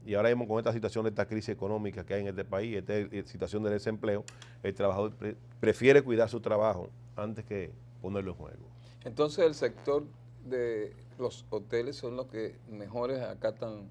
Y 0.06 0.14
ahora 0.14 0.30
mismo 0.30 0.48
con 0.48 0.60
esta 0.60 0.72
situación 0.72 1.06
de 1.06 1.10
esta 1.10 1.26
crisis 1.26 1.50
económica 1.50 2.06
que 2.06 2.14
hay 2.14 2.22
en 2.22 2.28
este 2.28 2.46
país, 2.46 2.78
esta 2.78 2.96
eh, 2.96 3.24
situación 3.26 3.64
de 3.64 3.72
desempleo, 3.72 4.24
el 4.62 4.76
trabajador 4.76 5.16
prefiere 5.60 6.04
cuidar 6.04 6.30
su 6.30 6.40
trabajo 6.40 6.90
antes 7.16 7.44
que 7.44 7.72
ponerlo 8.00 8.34
en 8.34 8.38
juego. 8.38 8.68
Entonces 9.06 9.44
el 9.44 9.56
sector 9.56 10.06
de 10.46 10.96
los 11.18 11.48
hoteles 11.50 11.96
son 11.96 12.16
los 12.16 12.28
que 12.28 12.60
mejores 12.70 13.24
acatan 13.24 13.90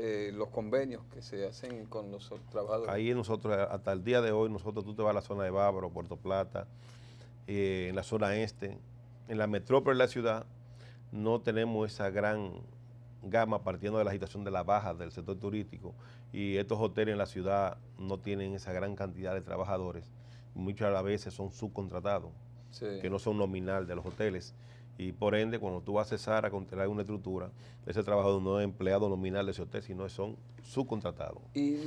eh, 0.00 0.30
los 0.32 0.48
convenios 0.50 1.02
que 1.12 1.22
se 1.22 1.44
hacen 1.44 1.86
con 1.86 2.12
los 2.12 2.32
trabajadores. 2.50 2.88
Ahí 2.88 3.12
nosotros, 3.14 3.56
hasta 3.68 3.92
el 3.92 4.04
día 4.04 4.20
de 4.20 4.30
hoy, 4.30 4.48
nosotros, 4.48 4.84
tú 4.84 4.94
te 4.94 5.02
vas 5.02 5.10
a 5.10 5.14
la 5.14 5.22
zona 5.22 5.42
de 5.42 5.50
Bávaro, 5.50 5.90
Puerto 5.90 6.16
Plata, 6.16 6.68
eh, 7.48 7.86
en 7.88 7.96
la 7.96 8.04
zona 8.04 8.36
este, 8.36 8.78
en 9.26 9.38
la 9.38 9.48
metrópoli 9.48 9.98
de 9.98 10.04
la 10.04 10.08
ciudad, 10.08 10.46
no 11.10 11.40
tenemos 11.40 11.92
esa 11.92 12.10
gran 12.10 12.52
gama 13.24 13.64
partiendo 13.64 13.98
de 13.98 14.04
la 14.04 14.10
agitación 14.10 14.44
de 14.44 14.52
la 14.52 14.62
baja 14.62 14.94
del 14.94 15.10
sector 15.10 15.36
turístico 15.36 15.96
y 16.32 16.58
estos 16.58 16.78
hoteles 16.78 17.14
en 17.14 17.18
la 17.18 17.26
ciudad 17.26 17.78
no 17.98 18.18
tienen 18.18 18.54
esa 18.54 18.72
gran 18.72 18.94
cantidad 18.94 19.34
de 19.34 19.40
trabajadores, 19.40 20.12
muchas 20.54 21.02
veces 21.02 21.34
son 21.34 21.50
subcontratados, 21.50 22.30
que 22.78 23.10
no 23.10 23.18
son 23.18 23.36
nominal 23.36 23.88
de 23.88 23.96
los 23.96 24.06
hoteles 24.06 24.54
y 24.98 25.12
por 25.12 25.36
ende, 25.36 25.60
cuando 25.60 25.80
tú 25.80 25.94
vas 25.94 26.08
a 26.08 26.18
cesar 26.18 26.44
a 26.44 26.50
contratar 26.50 26.88
una 26.88 27.02
estructura, 27.02 27.52
ese 27.86 28.02
trabajador 28.02 28.42
no 28.42 28.58
es 28.58 28.64
empleado 28.64 29.08
nominal 29.08 29.46
de 29.46 29.52
ese 29.52 29.62
hotel, 29.62 29.80
sino 29.80 30.08
son 30.08 30.36
subcontratados. 30.64 31.38
¿Y 31.54 31.78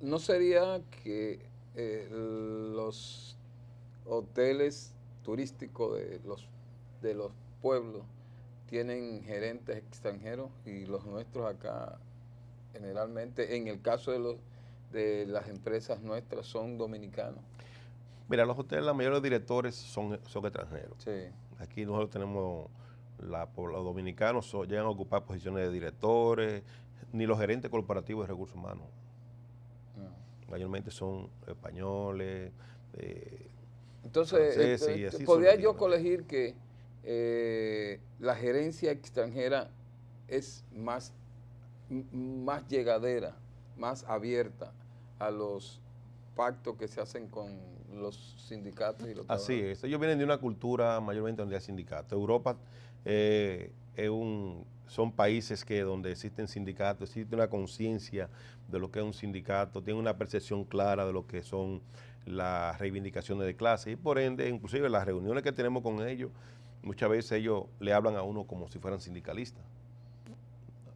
no 0.00 0.18
sería 0.18 0.80
que 1.02 1.40
eh, 1.76 2.08
los 2.10 3.36
hoteles 4.06 4.94
turísticos 5.22 5.98
de 5.98 6.20
los, 6.24 6.48
de 7.02 7.14
los 7.14 7.32
pueblos 7.60 8.02
tienen 8.66 9.22
gerentes 9.22 9.76
extranjeros 9.76 10.48
y 10.64 10.86
los 10.86 11.04
nuestros 11.04 11.46
acá 11.54 11.98
generalmente, 12.72 13.56
en 13.56 13.68
el 13.68 13.82
caso 13.82 14.10
de, 14.10 14.18
los, 14.18 14.36
de 14.90 15.26
las 15.26 15.48
empresas 15.48 16.00
nuestras, 16.00 16.46
son 16.46 16.78
dominicanos? 16.78 17.44
Mira, 18.32 18.46
los 18.46 18.58
hoteles, 18.58 18.86
la 18.86 18.94
mayoría 18.94 19.10
de 19.10 19.16
los 19.16 19.22
directores 19.22 19.74
son, 19.74 20.18
son 20.26 20.46
extranjeros. 20.46 21.06
Aquí 21.58 21.84
nosotros 21.84 22.08
tenemos, 22.08 22.70
la, 23.18 23.46
los 23.54 23.84
dominicanos 23.84 24.50
llegan 24.66 24.86
a 24.86 24.88
ocupar 24.88 25.26
posiciones 25.26 25.66
de 25.66 25.70
directores, 25.70 26.62
ni 27.12 27.26
los 27.26 27.38
gerentes 27.38 27.70
corporativos 27.70 28.26
de 28.26 28.32
recursos 28.32 28.56
humanos. 28.56 28.86
Ah. 29.98 30.08
Mayormente 30.50 30.90
son 30.90 31.28
españoles. 31.46 32.52
Eh, 32.94 33.50
Entonces, 34.02 34.82
eh, 34.88 35.24
¿podría 35.26 35.54
yo 35.56 35.76
colegir 35.76 36.24
que 36.24 36.54
eh, 37.04 38.00
la 38.18 38.34
gerencia 38.34 38.92
extranjera 38.92 39.68
es 40.26 40.64
más, 40.74 41.12
más 41.90 42.66
llegadera, 42.66 43.36
más 43.76 44.04
abierta 44.04 44.72
a 45.18 45.30
los 45.30 45.81
pactos 46.34 46.76
que 46.76 46.88
se 46.88 47.00
hacen 47.00 47.28
con 47.28 47.50
los 47.94 48.36
sindicatos 48.48 49.08
y 49.08 49.14
los 49.14 49.28
Así 49.28 49.60
es, 49.60 49.84
ellos 49.84 50.00
vienen 50.00 50.18
de 50.18 50.24
una 50.24 50.38
cultura 50.38 51.00
mayormente 51.00 51.42
donde 51.42 51.56
hay 51.56 51.60
sindicatos. 51.60 52.12
Europa, 52.12 52.56
eh, 53.04 53.72
un, 54.10 54.64
son 54.86 55.12
países 55.12 55.64
que 55.64 55.80
donde 55.82 56.12
existen 56.12 56.48
sindicatos, 56.48 57.10
existe 57.10 57.34
una 57.34 57.48
conciencia 57.48 58.28
de 58.68 58.78
lo 58.78 58.90
que 58.90 59.00
es 59.00 59.04
un 59.04 59.14
sindicato, 59.14 59.82
tiene 59.82 59.98
una 60.00 60.16
percepción 60.16 60.64
clara 60.64 61.06
de 61.06 61.12
lo 61.12 61.26
que 61.26 61.42
son 61.42 61.82
las 62.24 62.78
reivindicaciones 62.78 63.46
de 63.46 63.56
clase 63.56 63.90
y 63.92 63.96
por 63.96 64.18
ende, 64.18 64.48
inclusive 64.48 64.88
las 64.88 65.04
reuniones 65.04 65.42
que 65.42 65.52
tenemos 65.52 65.82
con 65.82 66.06
ellos, 66.06 66.30
muchas 66.82 67.10
veces 67.10 67.32
ellos 67.32 67.64
le 67.80 67.92
hablan 67.92 68.16
a 68.16 68.22
uno 68.22 68.44
como 68.44 68.68
si 68.68 68.78
fueran 68.78 69.00
sindicalistas. 69.00 69.64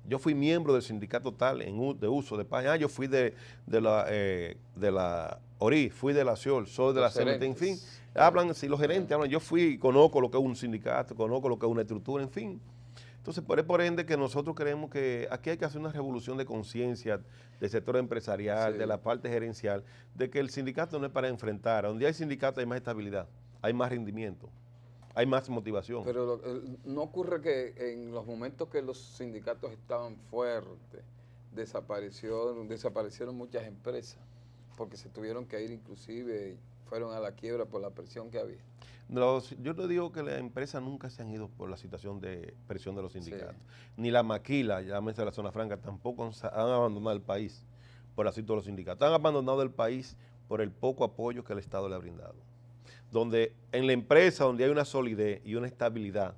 Yo 0.08 0.18
fui 0.18 0.34
miembro 0.34 0.72
del 0.72 0.82
sindicato 0.82 1.32
tal 1.32 1.62
en, 1.62 1.98
de 1.98 2.08
uso 2.08 2.36
de 2.36 2.44
paña. 2.44 2.72
Ah, 2.72 2.76
yo 2.76 2.88
fui 2.88 3.08
de, 3.08 3.34
la, 3.66 4.06
eh, 4.08 4.56
de 4.76 4.92
la 4.92 5.40
ORI, 5.58 5.90
fui 5.90 6.12
de 6.12 6.24
la 6.24 6.36
CIOL, 6.36 6.66
soy 6.66 6.94
de 6.94 7.00
la 7.00 7.10
CMT, 7.10 7.42
en 7.42 7.56
fin. 7.56 7.76
Hablan, 8.14 8.54
si 8.54 8.68
los 8.68 8.80
gerentes 8.80 9.12
hablan, 9.12 9.28
yo 9.28 9.40
fui, 9.40 9.78
conozco 9.78 10.20
lo 10.20 10.30
que 10.30 10.38
es 10.38 10.44
un 10.44 10.54
sindicato, 10.54 11.14
conozco 11.14 11.48
lo 11.48 11.58
que 11.58 11.66
es 11.66 11.72
una 11.72 11.82
estructura, 11.82 12.22
en 12.22 12.30
fin. 12.30 12.60
Entonces, 13.18 13.42
por, 13.42 13.64
por 13.66 13.80
ende 13.80 14.06
que 14.06 14.16
nosotros 14.16 14.54
creemos 14.54 14.90
que 14.90 15.26
aquí 15.30 15.50
hay 15.50 15.56
que 15.56 15.64
hacer 15.64 15.80
una 15.80 15.90
revolución 15.90 16.36
de 16.36 16.44
conciencia 16.44 17.20
del 17.58 17.70
sector 17.70 17.96
empresarial, 17.96 18.78
de 18.78 18.86
la 18.86 19.00
parte 19.00 19.28
gerencial, 19.28 19.82
de 20.14 20.30
que 20.30 20.38
el 20.38 20.50
sindicato 20.50 21.00
no 21.00 21.06
es 21.06 21.12
para 21.12 21.28
enfrentar. 21.28 21.84
Donde 21.84 22.06
hay 22.06 22.14
sindicato 22.14 22.60
hay 22.60 22.66
más 22.66 22.76
estabilidad, 22.76 23.26
hay 23.60 23.72
más 23.72 23.90
rendimiento 23.90 24.48
hay 25.16 25.24
más 25.24 25.48
motivación. 25.48 26.04
Pero 26.04 26.42
no 26.84 27.02
ocurre 27.02 27.40
que 27.40 27.92
en 27.94 28.12
los 28.12 28.26
momentos 28.26 28.68
que 28.68 28.82
los 28.82 28.98
sindicatos 28.98 29.72
estaban 29.72 30.14
fuertes, 30.30 31.02
desaparecieron, 31.54 32.68
desaparecieron 32.68 33.34
muchas 33.34 33.66
empresas, 33.66 34.18
porque 34.76 34.98
se 34.98 35.08
tuvieron 35.08 35.46
que 35.46 35.64
ir 35.64 35.70
inclusive, 35.70 36.58
fueron 36.84 37.14
a 37.14 37.20
la 37.20 37.32
quiebra 37.32 37.64
por 37.64 37.80
la 37.80 37.88
presión 37.88 38.30
que 38.30 38.38
había. 38.38 38.60
yo 39.08 39.72
no 39.72 39.88
digo 39.88 40.12
que 40.12 40.22
las 40.22 40.38
empresas 40.38 40.82
nunca 40.82 41.08
se 41.08 41.22
han 41.22 41.30
ido 41.30 41.48
por 41.48 41.70
la 41.70 41.78
situación 41.78 42.20
de 42.20 42.54
presión 42.66 42.94
de 42.94 43.00
los 43.00 43.14
sindicatos. 43.14 43.56
Ni 43.96 44.10
la 44.10 44.22
maquila, 44.22 44.82
llámese 44.82 45.24
la 45.24 45.32
zona 45.32 45.50
franca, 45.50 45.78
tampoco 45.78 46.24
han, 46.24 46.32
han 46.52 46.68
abandonado 46.68 47.16
el 47.16 47.22
país 47.22 47.64
por 48.14 48.26
la 48.26 48.32
situación 48.32 48.48
de 48.48 48.56
los 48.56 48.64
sindicatos. 48.66 49.08
Han 49.08 49.14
abandonado 49.14 49.62
el 49.62 49.70
país 49.70 50.14
por 50.46 50.60
el 50.60 50.72
poco 50.72 51.04
apoyo 51.04 51.42
que 51.42 51.54
el 51.54 51.58
Estado 51.58 51.88
le 51.88 51.94
ha 51.94 51.98
brindado 51.98 52.34
donde 53.10 53.54
en 53.72 53.86
la 53.86 53.92
empresa 53.92 54.44
donde 54.44 54.64
hay 54.64 54.70
una 54.70 54.84
solidez 54.84 55.40
y 55.44 55.54
una 55.54 55.66
estabilidad 55.66 56.34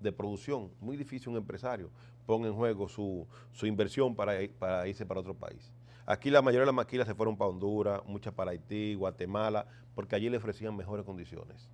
de 0.00 0.12
producción, 0.12 0.70
muy 0.80 0.96
difícil 0.96 1.30
un 1.30 1.36
empresario 1.36 1.90
ponga 2.30 2.46
en 2.46 2.54
juego 2.54 2.88
su, 2.88 3.26
inversión 3.62 4.14
para, 4.14 4.34
para, 4.56 4.86
irse 4.86 5.04
para 5.04 5.18
otro 5.18 5.34
país. 5.34 5.72
Aquí 6.06 6.30
la 6.30 6.40
mayoría 6.40 6.60
de 6.60 6.66
las 6.66 6.74
maquilas 6.74 7.08
se 7.08 7.14
fueron 7.14 7.36
para 7.36 7.50
Honduras, 7.50 8.02
muchas 8.06 8.32
para 8.32 8.52
Haití, 8.52 8.94
Guatemala, 8.94 9.66
porque 9.96 10.14
allí 10.14 10.30
le 10.30 10.36
ofrecían 10.36 10.76
mejores 10.76 11.04
condiciones. 11.04 11.68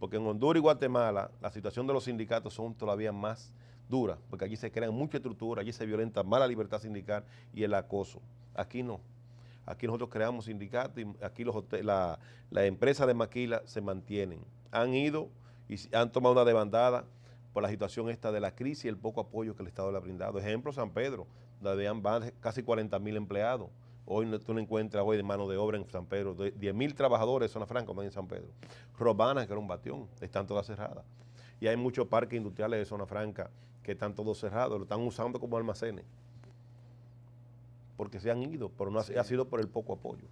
Porque 0.00 0.16
en 0.16 0.26
Honduras 0.26 0.58
y 0.58 0.62
Guatemala 0.62 1.30
la 1.40 1.50
situación 1.52 1.86
de 1.86 1.92
los 1.92 2.02
sindicatos 2.04 2.54
son 2.54 2.74
todavía 2.74 3.12
más 3.12 3.52
duras, 3.88 4.18
porque 4.28 4.44
allí 4.44 4.56
se 4.56 4.72
crean 4.72 4.92
mucha 4.92 5.18
estructura, 5.18 5.62
allí 5.62 5.72
se 5.72 5.86
violenta 5.86 6.24
más 6.24 6.40
la 6.40 6.48
libertad 6.48 6.80
sindical 6.80 7.24
y 7.52 7.62
el 7.62 7.72
acoso. 7.74 8.20
Aquí 8.54 8.82
no. 8.82 9.00
Aquí 9.66 9.86
nosotros 9.86 10.10
creamos 10.10 10.44
sindicatos 10.44 11.02
y 11.02 11.24
aquí 11.24 11.44
los 11.44 11.64
la, 11.82 12.18
empresas 12.52 13.06
de 13.06 13.14
maquila 13.14 13.62
se 13.64 13.80
mantienen. 13.80 14.40
Han 14.70 14.94
ido 14.94 15.30
y 15.68 15.76
han 15.94 16.12
tomado 16.12 16.34
una 16.34 16.44
demandada 16.44 17.04
por 17.52 17.62
la 17.62 17.68
situación 17.68 18.10
esta 18.10 18.32
de 18.32 18.40
la 18.40 18.54
crisis 18.54 18.84
y 18.84 18.88
el 18.88 18.96
poco 18.96 19.20
apoyo 19.20 19.54
que 19.54 19.62
el 19.62 19.68
Estado 19.68 19.90
le 19.90 19.96
ha 19.96 20.00
brindado. 20.00 20.38
Ejemplo, 20.38 20.72
San 20.72 20.90
Pedro, 20.90 21.26
donde 21.60 21.88
han 21.88 22.02
casi 22.40 22.62
40 22.62 22.98
mil 22.98 23.16
empleados. 23.16 23.70
Hoy 24.06 24.26
tú 24.40 24.52
no 24.52 24.60
encuentras 24.60 25.02
hoy 25.06 25.16
de 25.16 25.22
mano 25.22 25.48
de 25.48 25.56
obra 25.56 25.78
en 25.78 25.88
San 25.88 26.04
Pedro, 26.04 26.34
10 26.34 26.74
mil 26.74 26.94
trabajadores 26.94 27.50
en 27.50 27.52
zona 27.54 27.66
franca, 27.66 27.92
en 28.02 28.10
San 28.10 28.26
Pedro. 28.26 28.48
Robana, 28.98 29.46
que 29.46 29.52
era 29.52 29.60
un 29.60 29.68
batión, 29.68 30.08
están 30.20 30.46
todas 30.46 30.66
cerradas. 30.66 31.06
Y 31.58 31.68
hay 31.68 31.76
muchos 31.76 32.06
parques 32.08 32.36
industriales 32.36 32.80
de 32.80 32.84
zona 32.84 33.06
franca 33.06 33.50
que 33.82 33.92
están 33.92 34.14
todos 34.14 34.38
cerrados, 34.38 34.76
lo 34.76 34.82
están 34.82 35.00
usando 35.00 35.40
como 35.40 35.56
almacenes 35.56 36.04
porque 37.96 38.20
se 38.20 38.30
han 38.30 38.42
ido, 38.42 38.70
pero 38.70 38.90
no 38.90 38.98
ha, 38.98 39.24
sido 39.24 39.48
por 39.48 39.60
el 39.60 39.68
poco 39.68 39.94
apoyo. 39.94 40.26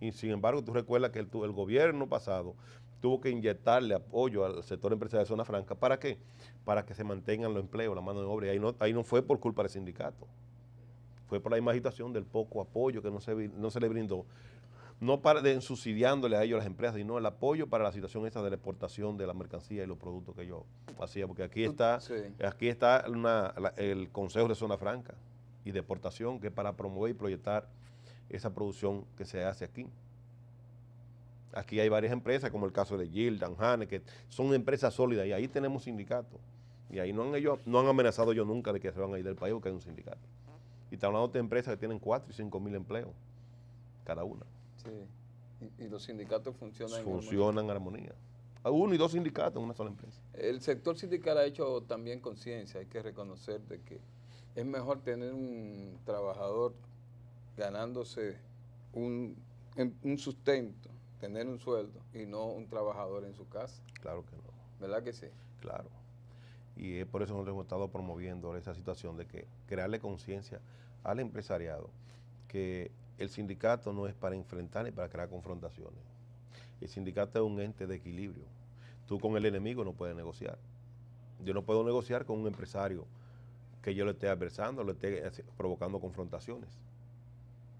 Y 0.00 0.12
sin 0.12 0.30
embargo, 0.30 0.62
tú 0.62 0.72
recuerdas 0.72 1.10
que 1.10 1.18
el, 1.18 1.28
el, 1.32 1.52
gobierno 1.52 2.06
pasado 2.06 2.54
tuvo 3.00 3.20
que 3.20 3.30
inyectarle 3.30 3.94
apoyo 3.94 4.44
al 4.44 4.62
sector 4.62 4.92
empresarial 4.92 5.24
de 5.24 5.28
zona 5.28 5.44
franca. 5.44 5.74
¿Para 5.74 5.98
qué? 5.98 6.18
Para 6.64 6.84
que 6.84 6.94
se 6.94 7.04
mantengan 7.04 7.54
los 7.54 7.62
empleos, 7.62 7.94
la 7.94 8.02
mano 8.02 8.20
de 8.20 8.26
obra. 8.26 8.46
Y 8.46 8.50
ahí 8.50 8.58
no, 8.58 8.74
ahí 8.78 8.92
no 8.92 9.04
fue 9.04 9.22
por 9.22 9.40
culpa 9.40 9.62
del 9.62 9.70
sindicato. 9.70 10.26
Fue 11.28 11.40
por 11.40 11.52
la 11.52 11.58
imaginación 11.58 12.12
del 12.12 12.24
poco 12.24 12.60
apoyo 12.60 13.02
que 13.02 13.10
no 13.10 13.20
se, 13.20 13.34
no 13.48 13.70
se 13.70 13.80
le 13.80 13.88
brindó. 13.88 14.26
No 15.00 15.20
para 15.20 15.42
de 15.42 15.60
subsidiándole 15.60 16.36
a 16.36 16.44
ellos 16.44 16.58
las 16.58 16.66
empresas, 16.66 16.96
sino 16.96 17.18
el 17.18 17.26
apoyo 17.26 17.66
para 17.66 17.84
la 17.84 17.92
situación 17.92 18.26
esta 18.26 18.42
de 18.42 18.50
la 18.50 18.56
exportación 18.56 19.16
de 19.18 19.26
la 19.26 19.34
mercancía 19.34 19.84
y 19.84 19.86
los 19.86 19.98
productos 19.98 20.34
que 20.34 20.46
yo 20.46 20.64
hacía. 21.00 21.26
Porque 21.26 21.42
aquí 21.42 21.64
está, 21.64 21.98
aquí 22.44 22.68
está 22.68 23.04
el 23.76 24.08
Consejo 24.10 24.48
de 24.48 24.54
Zona 24.54 24.78
Franca 24.78 25.14
y 25.66 25.72
deportación, 25.72 26.38
que 26.38 26.46
es 26.46 26.52
para 26.52 26.76
promover 26.76 27.10
y 27.10 27.14
proyectar 27.14 27.66
esa 28.30 28.54
producción 28.54 29.04
que 29.18 29.24
se 29.24 29.44
hace 29.44 29.64
aquí. 29.64 29.86
Aquí 31.52 31.80
hay 31.80 31.88
varias 31.88 32.12
empresas, 32.12 32.50
como 32.50 32.66
el 32.66 32.72
caso 32.72 32.96
de 32.96 33.08
Gildan, 33.08 33.56
Hane, 33.58 33.88
que 33.88 34.02
son 34.28 34.54
empresas 34.54 34.94
sólidas 34.94 35.26
y 35.26 35.32
ahí 35.32 35.48
tenemos 35.48 35.82
sindicatos. 35.82 36.38
Y 36.88 37.00
ahí 37.00 37.12
no 37.12 37.24
han, 37.24 37.34
ellos, 37.34 37.58
no 37.66 37.80
han 37.80 37.88
amenazado 37.88 38.32
yo 38.32 38.44
nunca 38.44 38.72
de 38.72 38.78
que 38.78 38.92
se 38.92 39.00
van 39.00 39.12
a 39.12 39.18
ir 39.18 39.24
del 39.24 39.34
país 39.34 39.52
porque 39.54 39.68
hay 39.68 39.74
un 39.74 39.80
sindicato. 39.80 40.20
Y 40.88 40.94
estamos 40.94 41.16
hablando 41.16 41.32
de 41.32 41.40
empresas 41.40 41.74
que 41.74 41.78
tienen 41.78 41.98
4 41.98 42.30
y 42.30 42.32
5 42.32 42.60
mil 42.60 42.74
empleos, 42.76 43.10
cada 44.04 44.22
una. 44.22 44.46
Sí. 44.76 45.82
Y, 45.84 45.88
los 45.88 46.04
sindicatos 46.04 46.54
funcionan 46.54 47.02
Funcionan 47.02 47.64
en 47.64 47.70
armonía. 47.72 48.14
Hay 48.62 48.72
uno 48.72 48.94
y 48.94 48.98
dos 48.98 49.12
sindicatos 49.12 49.56
en 49.56 49.64
una 49.64 49.74
sola 49.74 49.90
empresa. 49.90 50.20
El 50.34 50.60
sector 50.60 50.96
sindical 50.96 51.38
ha 51.38 51.44
hecho 51.44 51.82
también 51.88 52.20
conciencia, 52.20 52.78
hay 52.78 52.86
que 52.86 53.02
reconocer 53.02 53.60
de 53.62 53.80
que 53.80 53.98
es 54.56 54.64
mejor 54.64 55.00
tener 55.02 55.34
un 55.34 56.00
trabajador 56.04 56.74
ganándose 57.58 58.36
un, 58.94 59.36
un, 60.02 60.18
sustento, 60.18 60.88
tener 61.20 61.46
un 61.46 61.60
sueldo 61.60 62.00
y 62.14 62.24
no 62.24 62.46
un 62.46 62.66
trabajador 62.66 63.26
en 63.26 63.34
su 63.34 63.46
casa. 63.48 63.82
Claro 64.00 64.24
que 64.24 64.34
no. 64.36 64.42
¿Verdad 64.80 65.02
que 65.02 65.12
sí? 65.12 65.26
Claro. 65.60 65.90
Y 66.74 66.96
es 66.96 67.06
por 67.06 67.22
eso 67.22 67.34
nosotros 67.34 67.52
hemos 67.52 67.66
estado 67.66 67.88
promoviendo 67.88 68.56
esa 68.56 68.74
situación 68.74 69.18
de 69.18 69.26
que 69.26 69.46
crearle 69.66 70.00
conciencia 70.00 70.60
al 71.04 71.20
empresariado 71.20 71.90
que 72.48 72.90
el 73.18 73.28
sindicato 73.28 73.92
no 73.92 74.06
es 74.06 74.14
para 74.14 74.36
enfrentar 74.36 74.86
ni 74.86 74.90
para 74.90 75.10
crear 75.10 75.28
confrontaciones. 75.28 76.00
El 76.80 76.88
sindicato 76.88 77.38
es 77.38 77.44
un 77.44 77.60
ente 77.60 77.86
de 77.86 77.96
equilibrio. 77.96 78.44
Tú 79.06 79.20
con 79.20 79.36
el 79.36 79.44
enemigo 79.44 79.84
no 79.84 79.92
puedes 79.92 80.16
negociar. 80.16 80.58
Yo 81.44 81.52
no 81.52 81.62
puedo 81.62 81.84
negociar 81.84 82.24
con 82.24 82.40
un 82.40 82.46
empresario 82.46 83.06
que 83.86 83.94
yo 83.94 84.04
le 84.04 84.10
esté 84.10 84.28
adversando, 84.28 84.82
le 84.82 84.90
esté 84.90 85.44
provocando 85.56 86.00
confrontaciones. 86.00 86.68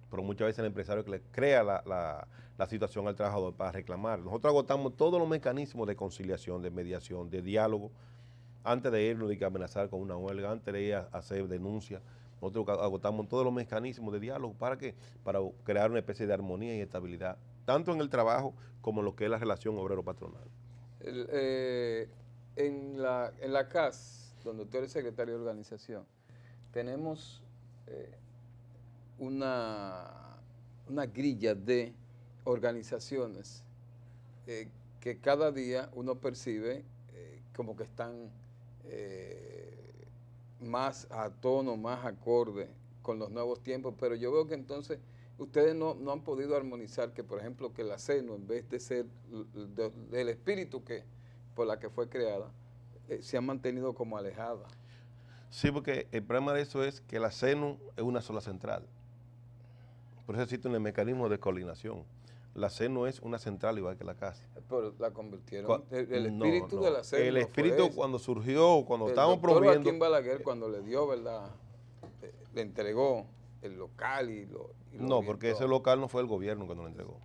Pero 0.09 0.23
muchas 0.23 0.47
veces 0.47 0.61
el 0.61 0.67
empresario 0.67 1.05
que 1.05 1.11
le 1.11 1.21
crea 1.33 1.65
la, 1.65 2.29
situación 2.69 3.09
al 3.09 3.17
trabajador 3.17 3.55
para 3.55 3.73
reclamar. 3.73 4.21
Nosotros 4.21 4.53
agotamos 4.53 4.97
todos 4.97 5.19
los 5.19 5.29
mecanismos 5.29 5.85
de 5.89 5.97
conciliación, 5.97 6.63
de 6.63 6.71
mediación, 6.71 7.29
de 7.29 7.43
diálogo, 7.43 7.91
antes 8.63 8.93
de 8.93 9.03
irnos 9.03 9.33
y 9.35 9.43
amenazar 9.43 9.91
con 9.91 10.01
una 10.01 10.17
huelga, 10.17 10.53
antes 10.53 10.73
de 10.73 10.81
ir 10.81 10.95
a 10.95 11.09
hacer 11.11 11.49
denuncia. 11.49 12.01
Nosotros 12.41 12.79
agotamos 12.81 13.27
todos 13.27 13.43
los 13.43 13.53
mecanismos 13.53 14.13
de 14.13 14.21
diálogo 14.21 14.55
para 14.55 14.79
que 14.79 14.95
para 15.25 15.41
crear 15.65 15.91
una 15.91 15.99
especie 15.99 16.25
de 16.25 16.35
armonía 16.35 16.77
y 16.77 16.83
estabilidad, 16.83 17.37
tanto 17.65 17.93
en 17.93 18.01
el 18.01 18.11
trabajo 18.11 18.55
como 18.81 19.01
en 19.01 19.07
lo 19.07 19.17
que 19.17 19.25
es 19.25 19.31
la 19.31 19.39
relación 19.39 19.77
obrero-patronal. 19.77 20.45
Eh, 21.01 22.09
en, 22.55 23.03
la, 23.03 23.33
en 23.41 23.53
la 23.53 23.69
CAS, 23.69 24.26
donde 24.47 24.65
tú 24.65 24.79
eres 24.79 24.93
secretario 24.93 25.35
de 25.35 25.41
organización, 25.41 26.05
tenemos 26.73 27.43
eh, 27.87 28.15
una, 29.19 30.39
una 30.89 31.07
grilla 31.07 31.55
de 31.55 31.93
organizaciones 32.45 33.65
eh, 34.47 34.69
que 35.01 35.19
cada 35.19 35.51
día 35.51 35.91
uno 35.95 36.15
percibe 36.15 36.85
eh, 37.13 37.43
como 37.55 37.77
que 37.77 37.85
están 37.85 38.31
más 40.61 41.09
a 41.11 41.29
tono, 41.29 41.77
más 41.77 42.07
acorde 42.07 42.69
con 43.03 43.19
los 43.19 43.31
nuevos 43.31 43.61
tiempos, 43.63 43.95
pero 43.99 44.15
yo 44.15 44.31
veo 44.31 44.47
que 44.47 44.55
entonces 44.55 45.01
ustedes 45.39 45.75
no, 45.75 45.97
han 46.11 46.23
podido 46.23 46.57
armonizar 46.57 47.13
que, 47.13 47.25
por 47.25 47.41
ejemplo, 47.41 47.75
que 47.75 47.83
la 47.83 47.99
CENO, 47.99 48.37
en 48.37 48.47
vez 48.47 48.69
de 48.71 48.79
ser 48.79 49.07
del 50.11 50.29
espíritu 50.29 50.85
que 50.85 51.03
por 51.57 51.67
la 51.67 51.81
que 51.81 51.91
fue 51.91 52.09
creada, 52.09 52.53
eh, 53.09 53.21
se 53.23 53.37
han 53.37 53.47
mantenido 53.47 53.95
como 53.95 54.17
alejadas. 54.17 54.71
Sí, 55.51 55.71
porque 55.71 56.09
el 56.13 56.23
problema 56.23 56.53
de 56.53 56.63
eso 56.63 56.83
es 56.83 57.01
que 57.01 57.19
la 57.19 57.31
CENU 57.31 57.79
es 57.97 58.03
una 58.03 58.21
sola 58.21 58.41
central. 58.41 58.87
Por 60.27 60.35
eso 60.35 60.43
existe 60.43 60.69
un 60.69 60.83
mecanismo 60.83 61.29
de 61.29 61.39
coordinación. 61.39 62.05
La 62.55 62.71
CENU 62.71 63.07
es 63.07 63.21
una 63.21 63.39
central 63.39 63.79
igual 63.79 63.97
que 63.97 64.05
la 64.05 64.15
casa. 64.15 64.43
Pero 64.69 64.95
la 64.99 65.13
convirtieron. 65.13 65.85
el, 65.91 66.27
espíritu 66.27 66.81
de 66.81 66.91
la 66.91 67.05
CENU. 67.05 67.25
El 67.25 67.37
espíritu 67.37 67.91
cuando 67.95 68.19
surgió, 68.19 68.85
cuando 68.87 69.09
estábamos 69.09 69.39
promoviendo. 69.39 69.83
Joaquín 69.83 69.99
Balaguer, 69.99 70.43
cuando 70.43 70.69
le 70.69 70.83
dio, 70.83 71.07
¿verdad? 71.07 71.51
Le 72.55 72.61
entregó 72.63 73.27
el 73.63 73.77
local 73.77 74.31
y 74.31 74.47
lo. 74.47 74.71
no, 74.93 75.23
porque 75.23 75.51
ese 75.51 75.69
local 75.69 76.01
no 76.01 76.09
fue 76.09 76.23
el 76.23 76.27
gobierno 76.27 76.67
cuando 76.67 76.83
lo 76.85 76.89
entregó. 76.89 77.21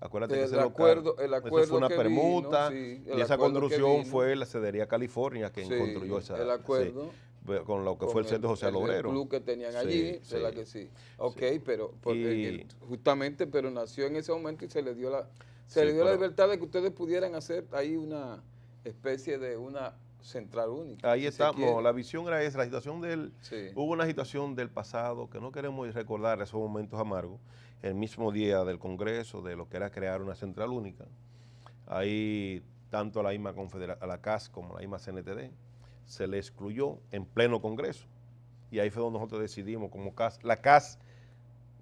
Acuérdate 0.00 0.34
El 0.34 0.40
que 0.40 0.44
ese 0.46 0.60
acuerdo- 0.60 1.16
el 1.18 1.26
eso 1.32 1.36
acuerdo 1.46 1.68
fue 1.68 1.76
una 1.78 1.88
que 1.88 1.96
permuta 1.96 2.68
vino, 2.68 2.80
sí, 3.04 3.10
el 3.10 3.18
y 3.18 3.22
esa 3.22 3.38
construcción 3.38 4.04
fue 4.06 4.36
la 4.36 4.44
Cedería 4.46 4.86
California 4.86 5.50
quien 5.50 5.68
Sí, 5.68 5.78
construyó 5.78 6.18
esa. 6.18 6.36
el 6.42 6.50
acuerdo 6.50 7.10
sí, 7.46 7.52
con 7.64 7.84
lo 7.84 7.94
que 7.94 8.00
con 8.00 8.10
fue 8.10 8.22
el 8.22 8.28
Centro 8.28 8.50
Social 8.50 8.70
el- 8.74 8.76
el 8.76 8.82
Obrero. 8.84 9.10
club 9.10 9.30
que 9.30 9.40
tenían 9.40 9.74
allí, 9.76 10.18
sí. 10.22 10.34
¿verdad 10.34 10.52
que 10.52 10.66
sí? 10.66 10.90
Ok, 11.18 11.40
pero 11.64 11.92
Y- 12.06 12.24
eh, 12.24 12.66
justamente, 12.88 13.46
pero 13.46 13.70
nació 13.70 14.06
en 14.06 14.16
ese 14.16 14.32
momento 14.32 14.64
y 14.64 14.68
se 14.68 14.82
le 14.82 14.94
dio 14.94 15.10
la 15.10 15.28
se 15.66 15.82
le 15.84 15.94
dio 15.94 16.04
la 16.04 16.12
libertad 16.12 16.48
de 16.50 16.58
que 16.58 16.64
ustedes 16.64 16.90
pudieran 16.90 17.34
hacer 17.34 17.66
ahí 17.72 17.96
una 17.96 18.42
especie 18.84 19.38
de 19.38 19.56
una 19.56 19.94
central 20.20 20.68
única. 20.70 21.10
Ahí 21.10 21.22
si 21.22 21.26
estamos, 21.28 21.82
la 21.82 21.92
visión 21.92 22.26
era 22.26 22.42
esa, 22.42 22.58
la 22.58 22.64
situación 22.64 23.00
del... 23.00 23.32
Sí. 23.40 23.56
Hubo 23.74 23.92
una 23.92 24.04
situación 24.06 24.54
del 24.54 24.68
pasado 24.70 25.28
que 25.30 25.40
no 25.40 25.52
queremos 25.52 25.92
recordar 25.94 26.40
esos 26.42 26.60
momentos 26.60 27.00
amargos. 27.00 27.40
El 27.84 27.94
mismo 27.94 28.32
día 28.32 28.64
del 28.64 28.78
Congreso, 28.78 29.42
de 29.42 29.56
lo 29.56 29.68
que 29.68 29.76
era 29.76 29.90
crear 29.90 30.22
una 30.22 30.34
central 30.34 30.70
única, 30.70 31.04
ahí 31.86 32.62
tanto 32.88 33.20
a 33.20 33.22
la 33.22 33.34
IMA 33.34 33.52
Confedera- 33.52 33.98
a 34.00 34.06
la 34.06 34.22
CAS 34.22 34.48
como 34.48 34.74
a 34.74 34.78
la 34.78 34.84
IMA 34.84 34.98
CNTD, 34.98 35.50
se 36.06 36.26
le 36.26 36.38
excluyó 36.38 37.00
en 37.10 37.26
pleno 37.26 37.60
Congreso. 37.60 38.06
Y 38.70 38.78
ahí 38.78 38.88
fue 38.88 39.02
donde 39.02 39.18
nosotros 39.18 39.42
decidimos 39.42 39.90
como 39.90 40.14
CAS. 40.14 40.42
La 40.42 40.62
CAS 40.62 40.98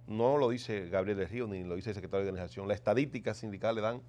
no 0.09 0.38
lo 0.38 0.49
dice 0.49 0.88
Gabriel 0.88 1.19
de 1.19 1.27
Río 1.27 1.47
ni 1.47 1.62
lo 1.62 1.77
dice 1.77 1.91
el 1.91 1.95
secretario 1.95 2.25
de 2.25 2.31
organización. 2.33 2.67
La 2.67 2.75
estadística 2.75 3.33
sindical 3.33 3.77
le 3.77 3.81
dan, 3.83 4.03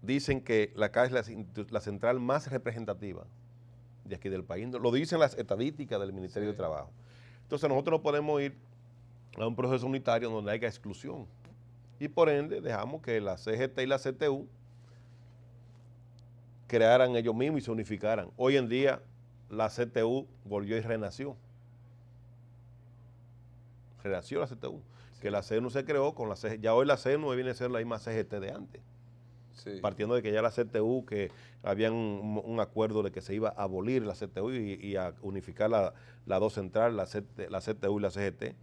dicen 0.00 0.42
que 0.42 0.72
la 0.76 0.92
CAS 0.92 1.12
es 1.12 1.72
la, 1.72 1.80
central 1.80 2.20
más 2.20 2.48
representativa 2.52 3.26
de 4.04 4.14
aquí 4.14 4.28
del 4.28 4.44
país. 4.44 4.68
Lo 4.68 4.92
dicen 4.92 5.18
las 5.18 5.34
estadísticas 5.36 5.98
del 5.98 6.12
Ministerio 6.12 6.50
Sí. 6.50 6.52
de 6.52 6.56
Trabajo. 6.56 6.92
Entonces 7.42 7.68
nosotros 7.68 7.98
no 7.98 8.02
podemos 8.04 8.40
ir 8.40 8.69
a 9.38 9.46
un 9.46 9.54
proceso 9.56 9.86
unitario 9.86 10.30
donde 10.30 10.52
haya 10.52 10.68
exclusión. 10.68 11.26
Y 11.98 12.08
por 12.08 12.28
ende 12.28 12.60
dejamos 12.60 13.02
que 13.02 13.20
la 13.20 13.36
CGT 13.36 13.78
y 13.80 13.86
la 13.86 13.98
CTU 13.98 14.46
crearan 16.66 17.16
ellos 17.16 17.34
mismos 17.34 17.60
y 17.60 17.64
se 17.64 17.70
unificaran. 17.70 18.30
Hoy 18.36 18.56
en 18.56 18.68
día 18.68 19.00
la 19.50 19.68
CTU 19.68 20.26
volvió 20.44 20.76
y 20.76 20.80
renació. 20.80 21.36
Renació 24.02 24.40
la 24.40 24.46
CTU. 24.46 24.80
Que 25.20 25.30
la 25.30 25.42
CNU 25.42 25.68
se 25.68 25.84
creó 25.84 26.14
con 26.14 26.30
la 26.30 26.36
CGT. 26.36 26.60
Ya 26.62 26.72
hoy 26.74 26.86
la 26.86 26.96
CNU 26.96 27.34
viene 27.34 27.50
a 27.50 27.54
ser 27.54 27.70
la 27.70 27.78
misma 27.80 27.98
CGT 27.98 28.40
de 28.40 28.52
antes 28.52 28.82
Sí. 29.52 29.78
partiendo 29.82 30.14
de 30.14 30.22
que 30.22 30.32
ya 30.32 30.40
la 30.40 30.50
CTU, 30.50 31.04
que 31.04 31.30
había 31.62 31.92
un, 31.92 32.40
un 32.42 32.60
acuerdo 32.60 33.02
de 33.02 33.10
que 33.12 33.20
se 33.20 33.34
iba 33.34 33.50
a 33.50 33.64
abolir 33.64 34.02
la 34.06 34.14
CTU 34.14 34.52
y, 34.52 34.72
y 34.80 34.96
a 34.96 35.12
unificar 35.20 35.68
la- 35.68 35.92
las 36.24 36.40
dos 36.40 36.54
centrales, 36.54 36.96
la, 36.96 37.04
CT 37.04 37.50
la 37.50 37.60
CTU 37.60 37.98
y 37.98 38.02
la 38.02 38.10
CGT. 38.10 38.54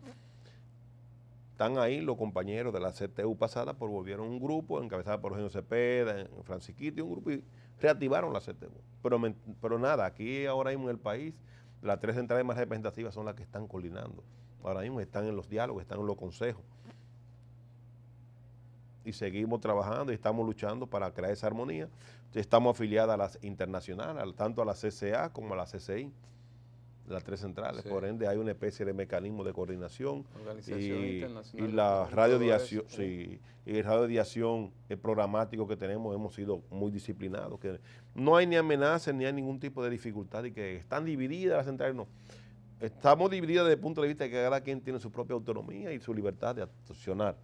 Están 1.57 1.79
ahí 1.79 2.01
los 2.01 2.17
compañeros 2.17 2.71
de 2.71 2.79
la 2.79 2.91
CTU 2.91 3.35
pasada, 3.35 3.73
por 3.73 3.89
volvieron 3.89 4.27
un 4.27 4.39
grupo 4.39 4.79
encabezado 4.79 5.19
por 5.19 5.31
Eugenio 5.31 5.49
Cepeda, 5.49 6.27
Francisquito 6.43 7.03
un 7.03 7.11
grupo 7.13 7.31
y 7.31 7.43
reactivaron 7.81 8.31
la 8.31 8.41
CTU. 8.41 8.69
Pero, 9.01 9.19
pero 9.59 9.79
nada, 9.79 10.05
aquí 10.05 10.45
ahora 10.45 10.69
mismo 10.69 10.83
en 10.83 10.91
el 10.91 10.99
país, 10.99 11.33
las 11.81 11.99
tres 11.99 12.15
centrales 12.15 12.45
más 12.45 12.57
representativas 12.57 13.11
son 13.11 13.25
las 13.25 13.33
que 13.33 13.41
están 13.41 13.67
coordinando. 13.67 14.23
Ahora 14.63 14.81
mismo 14.81 14.99
están 15.01 15.25
en 15.25 15.35
los 15.35 15.49
diálogos, 15.49 15.81
están 15.81 15.99
en 15.99 16.05
los 16.05 16.15
consejos 16.15 16.61
y 19.03 19.11
seguimos 19.13 19.59
trabajando 19.59 20.11
y 20.11 20.15
estamos 20.15 20.45
luchando 20.45 20.85
para 20.85 21.11
crear 21.11 21.31
esa 21.31 21.47
armonía. 21.47 21.89
Estamos 22.35 22.75
afiliadas 22.75 23.15
a 23.15 23.17
las 23.17 23.39
internacionales, 23.43 24.21
al- 24.21 24.35
tanto 24.35 24.61
a 24.61 24.65
la 24.65 24.75
CCA 24.75 25.33
como 25.33 25.55
a 25.55 25.57
la 25.57 25.65
CCI, 25.65 26.11
las 27.07 27.23
tres 27.23 27.39
centrales. 27.39 27.81
Sí. 27.81 27.89
Por 27.89 28.05
ende, 28.05 28.27
hay 28.27 28.37
una 28.37 28.51
especie 28.51 28.85
de 28.85 28.93
mecanismo 28.93 29.43
de 29.43 29.53
coordinación 29.53 30.25
Organización 30.35 31.05
y, 31.05 31.15
Internacional 31.15 31.69
y 31.69 31.73
la 31.73 32.07
radiodiación, 32.07 32.83
sí, 32.87 33.39
y 33.65 33.77
el 33.77 33.83
radiodiación 33.83 34.71
el 34.89 34.97
programático 34.97 35.67
que 35.67 35.75
tenemos 35.75 36.13
hemos 36.15 36.33
sido 36.35 36.61
muy 36.69 36.91
disciplinados, 36.91 37.59
que 37.59 37.79
no 38.15 38.35
hay 38.35 38.47
ni 38.47 38.55
amenazas 38.55 39.13
ni 39.13 39.25
hay 39.25 39.33
ningún 39.33 39.59
tipo 39.59 39.83
de 39.83 39.89
dificultad 39.89 40.43
y 40.43 40.51
que 40.51 40.75
están 40.77 41.05
divididas 41.05 41.57
las 41.57 41.65
centrales, 41.65 41.95
no. 41.95 42.07
Estamos 42.79 43.31
divididas 43.31 43.65
desde 43.65 43.75
el 43.75 43.79
punto 43.79 44.01
de 44.01 44.07
vista 44.07 44.25
de 44.25 44.29
que 44.29 44.35
cada 44.35 44.61
quien 44.61 44.81
tiene 44.81 44.99
su 44.99 45.11
propia 45.11 45.33
autonomía 45.33 45.91
y 45.93 45.99
su 45.99 46.13
libertad 46.13 46.55
de 46.55 46.61
accionar 46.61 47.35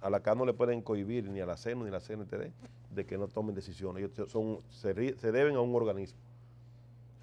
a 0.00 0.10
la 0.10 0.20
CAN 0.20 0.36
no 0.36 0.44
le 0.44 0.52
pueden 0.52 0.82
cohibir 0.82 1.28
ni 1.30 1.40
a 1.40 1.46
la 1.46 1.56
CENU 1.56 1.82
ni 1.84 1.88
a 1.88 1.92
la 1.92 2.00
CNTD 2.00 2.52
de 2.90 3.06
que 3.06 3.16
no 3.16 3.26
tomen 3.26 3.54
decisiones. 3.54 4.04
Ellos 4.04 4.30
son, 4.30 4.58
se, 4.70 5.16
se 5.16 5.32
deben 5.32 5.56
a 5.56 5.60
un 5.60 5.74
organismo. 5.74 6.18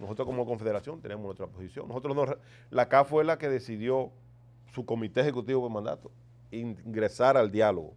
Nosotros 0.02 0.26
como 0.26 0.46
confederación 0.46 1.00
tenemos 1.00 1.24
nuestra 1.24 1.48
posición. 1.48 1.88
Nosotros 1.88 2.16
no 2.16 2.26
la 2.72 2.90
CA 2.90 3.06
fue 3.06 3.24
la 3.24 3.38
que 3.38 3.48
decidió 3.48 4.12
su 4.74 4.86
comité 4.86 5.22
ejecutivo 5.22 5.68
de 5.68 5.74
mandato 5.74 6.12
ingresar 6.52 7.38
al 7.38 7.52
diálogo. 7.52 7.94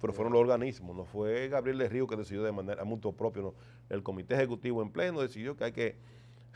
Pero 0.00 0.12
fueron 0.12 0.32
los 0.32 0.40
organismos, 0.40 0.96
no 0.96 1.04
fue 1.04 1.48
Gabriel 1.48 1.78
de 1.78 1.88
Río 1.88 2.06
que 2.06 2.16
decidió 2.16 2.42
de 2.42 2.52
manera 2.52 2.82
a 2.82 2.84
mutuo 2.84 3.12
propio, 3.12 3.42
no. 3.42 3.54
El 3.88 4.02
comité 4.02 4.34
ejecutivo 4.34 4.82
en 4.82 4.90
pleno 4.90 5.20
decidió 5.20 5.56
que 5.56 5.64
hay 5.64 5.72
que 5.72 5.96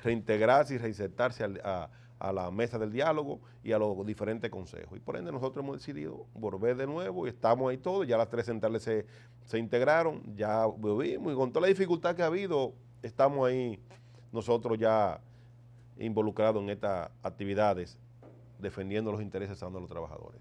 reintegrarse 0.02 0.74
y 0.74 0.78
reinsertarse 0.78 1.44
a 1.44 2.32
la 2.32 2.50
mesa 2.50 2.78
del 2.78 2.90
diálogo 2.90 3.40
y 3.62 3.72
a 3.72 3.78
los 3.78 4.04
diferentes 4.06 4.50
consejos. 4.50 4.96
Y 4.96 5.00
por 5.00 5.16
ende 5.16 5.30
nosotros 5.30 5.62
hemos 5.62 5.78
decidido 5.78 6.26
volver 6.32 6.76
de 6.76 6.86
nuevo 6.86 7.26
y 7.26 7.30
estamos 7.30 7.70
ahí 7.70 7.76
todos, 7.76 8.06
ya 8.06 8.16
las 8.16 8.28
tres 8.28 8.46
centrales 8.46 8.82
se, 8.82 9.06
se 9.44 9.58
integraron, 9.58 10.22
ya 10.36 10.66
vivimos 10.78 11.32
y 11.32 11.36
con 11.36 11.52
toda 11.52 11.62
la 11.62 11.68
dificultad 11.68 12.14
que 12.14 12.22
ha 12.22 12.26
habido, 12.26 12.72
estamos 13.04 13.46
ahí 13.46 13.78
nosotros 14.32 14.78
ya 14.78 15.20
involucrados 15.98 16.62
en 16.62 16.70
estas 16.70 17.10
actividades, 17.22 17.98
defendiendo 18.58 19.12
los 19.12 19.20
intereses 19.20 19.60
de 19.60 19.70
los 19.70 19.88
trabajadores. 19.88 20.40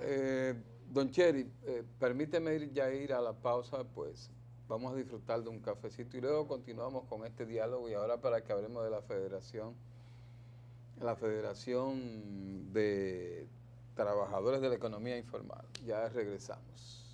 Eh, 0.00 0.54
don 0.90 1.10
Cheri, 1.10 1.50
eh, 1.66 1.82
permíteme 1.98 2.70
ya 2.72 2.90
ir 2.90 3.12
a 3.12 3.20
la 3.20 3.32
pausa, 3.32 3.84
pues 3.84 4.30
vamos 4.68 4.92
a 4.92 4.96
disfrutar 4.96 5.42
de 5.42 5.50
un 5.50 5.58
cafecito 5.58 6.16
y 6.16 6.20
luego 6.20 6.46
continuamos 6.46 7.04
con 7.06 7.26
este 7.26 7.44
diálogo 7.44 7.88
y 7.88 7.94
ahora 7.94 8.18
para 8.20 8.42
que 8.42 8.52
hablemos 8.52 8.84
de 8.84 8.90
la 8.90 9.02
federación, 9.02 9.74
la 11.00 11.16
Federación 11.16 12.72
de 12.72 13.48
Trabajadores 13.94 14.60
de 14.60 14.68
la 14.68 14.76
Economía 14.76 15.18
Informal. 15.18 15.66
Ya 15.84 16.08
regresamos. 16.08 17.07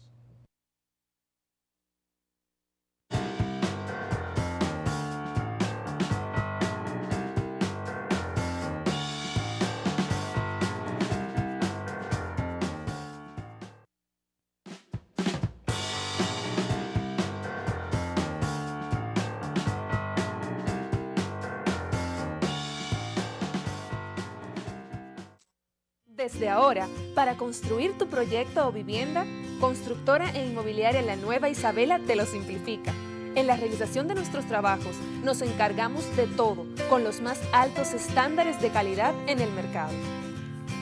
Desde 26.24 26.48
ahora, 26.48 26.88
para 27.14 27.36
construir 27.36 27.98
tu 27.98 28.06
proyecto 28.06 28.66
o 28.66 28.72
vivienda, 28.72 29.26
Constructora 29.60 30.30
e 30.30 30.46
Inmobiliaria 30.46 31.02
La 31.02 31.16
Nueva 31.16 31.50
Isabela 31.50 31.98
te 31.98 32.16
lo 32.16 32.24
simplifica. 32.24 32.94
En 33.34 33.46
la 33.46 33.58
realización 33.58 34.08
de 34.08 34.14
nuestros 34.14 34.46
trabajos 34.46 34.96
nos 35.22 35.42
encargamos 35.42 36.16
de 36.16 36.26
todo 36.26 36.64
con 36.88 37.04
los 37.04 37.20
más 37.20 37.38
altos 37.52 37.92
estándares 37.92 38.58
de 38.62 38.70
calidad 38.70 39.12
en 39.26 39.42
el 39.42 39.52
mercado. 39.52 39.92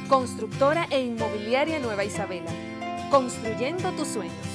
Constructora 0.09 0.87
e 0.91 1.01
Inmobiliaria 1.01 1.81
Nueva 1.81 2.05
Isabela. 2.05 2.53
Construyendo 3.11 3.91
tus 3.95 4.07
sueños. 4.07 4.52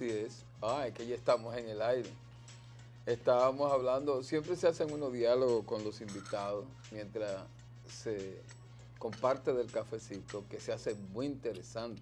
Así. 0.00 0.26
Ah, 0.62 0.86
es 0.86 0.94
que 0.94 1.06
ya 1.06 1.14
estamos 1.14 1.54
en 1.56 1.68
el 1.68 1.82
aire. 1.82 2.08
Estábamos 3.04 3.70
hablando, 3.70 4.22
siempre 4.22 4.56
se 4.56 4.66
hacen 4.66 4.92
unos 4.92 5.12
diálogos 5.12 5.64
con 5.64 5.84
los 5.84 6.00
invitados 6.00 6.64
mientras 6.90 7.44
se 7.86 8.40
comparte 8.98 9.52
del 9.52 9.70
cafecito, 9.70 10.44
que 10.48 10.58
se 10.60 10.72
hace 10.72 10.94
muy 11.12 11.26
interesante. 11.26 12.00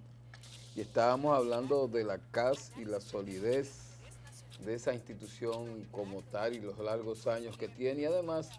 y 0.76 0.80
estábamos 0.80 1.37
hablando 1.37 1.88
de 1.88 2.04
la 2.04 2.18
CAS 2.30 2.72
y 2.76 2.84
la 2.84 3.00
solidez 3.00 3.70
de 4.64 4.74
esa 4.74 4.94
institución 4.94 5.84
como 5.90 6.22
tal 6.22 6.54
y 6.54 6.61
los 6.61 6.78
largos 6.78 7.26
años 7.26 7.56
que 7.58 7.66
tiene 7.66 8.02
y 8.02 8.04
además 8.04 8.50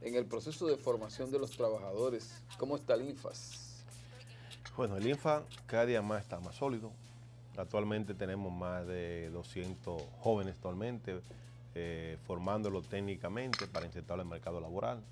en 0.00 0.16
el 0.16 0.24
proceso 0.24 0.66
de 0.66 0.76
formación 0.76 1.30
de 1.30 1.38
los 1.38 1.52
trabajadores. 1.52 2.30
¿Cómo 2.58 2.76
está 2.76 2.94
el 2.94 3.02
INFAS? 3.10 3.84
Bueno, 4.76 4.96
el 4.96 5.06
INFA 5.06 5.44
cada 5.66 5.86
día 5.86 6.02
más 6.02 6.22
está 6.22 6.40
más 6.40 6.56
sólido. 6.56 6.90
Actualmente 7.58 8.14
tenemos 8.14 8.52
más 8.52 8.86
de 8.86 9.30
200 9.30 10.02
jóvenes 10.20 10.54
actualmente 10.54 11.20
eh, 11.74 12.16
formándolo 12.26 12.82
técnicamente 12.82 13.66
para 13.66 13.84
insertarlo 13.84 14.22
en 14.22 14.28
el 14.28 14.30
mercado 14.30 14.60
laboral 14.60 15.02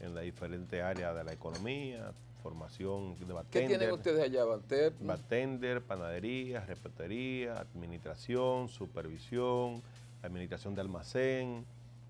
en 0.00 0.14
las 0.14 0.24
diferentes 0.24 0.82
áreas 0.82 1.14
de 1.14 1.24
la 1.24 1.32
economía, 1.32 2.12
formación 2.42 3.16
de 3.18 3.32
bartender. 3.32 3.68
¿Qué 3.68 3.76
tienen 3.76 3.92
ustedes 3.92 4.22
allá, 4.22 4.44
bartender? 4.44 4.92
Bartender, 5.00 5.82
panadería, 5.82 6.60
repostería, 6.60 7.60
administración, 7.60 8.68
supervisión, 8.68 9.82
administración 10.22 10.74
de 10.74 10.80
almacén, 10.80 11.66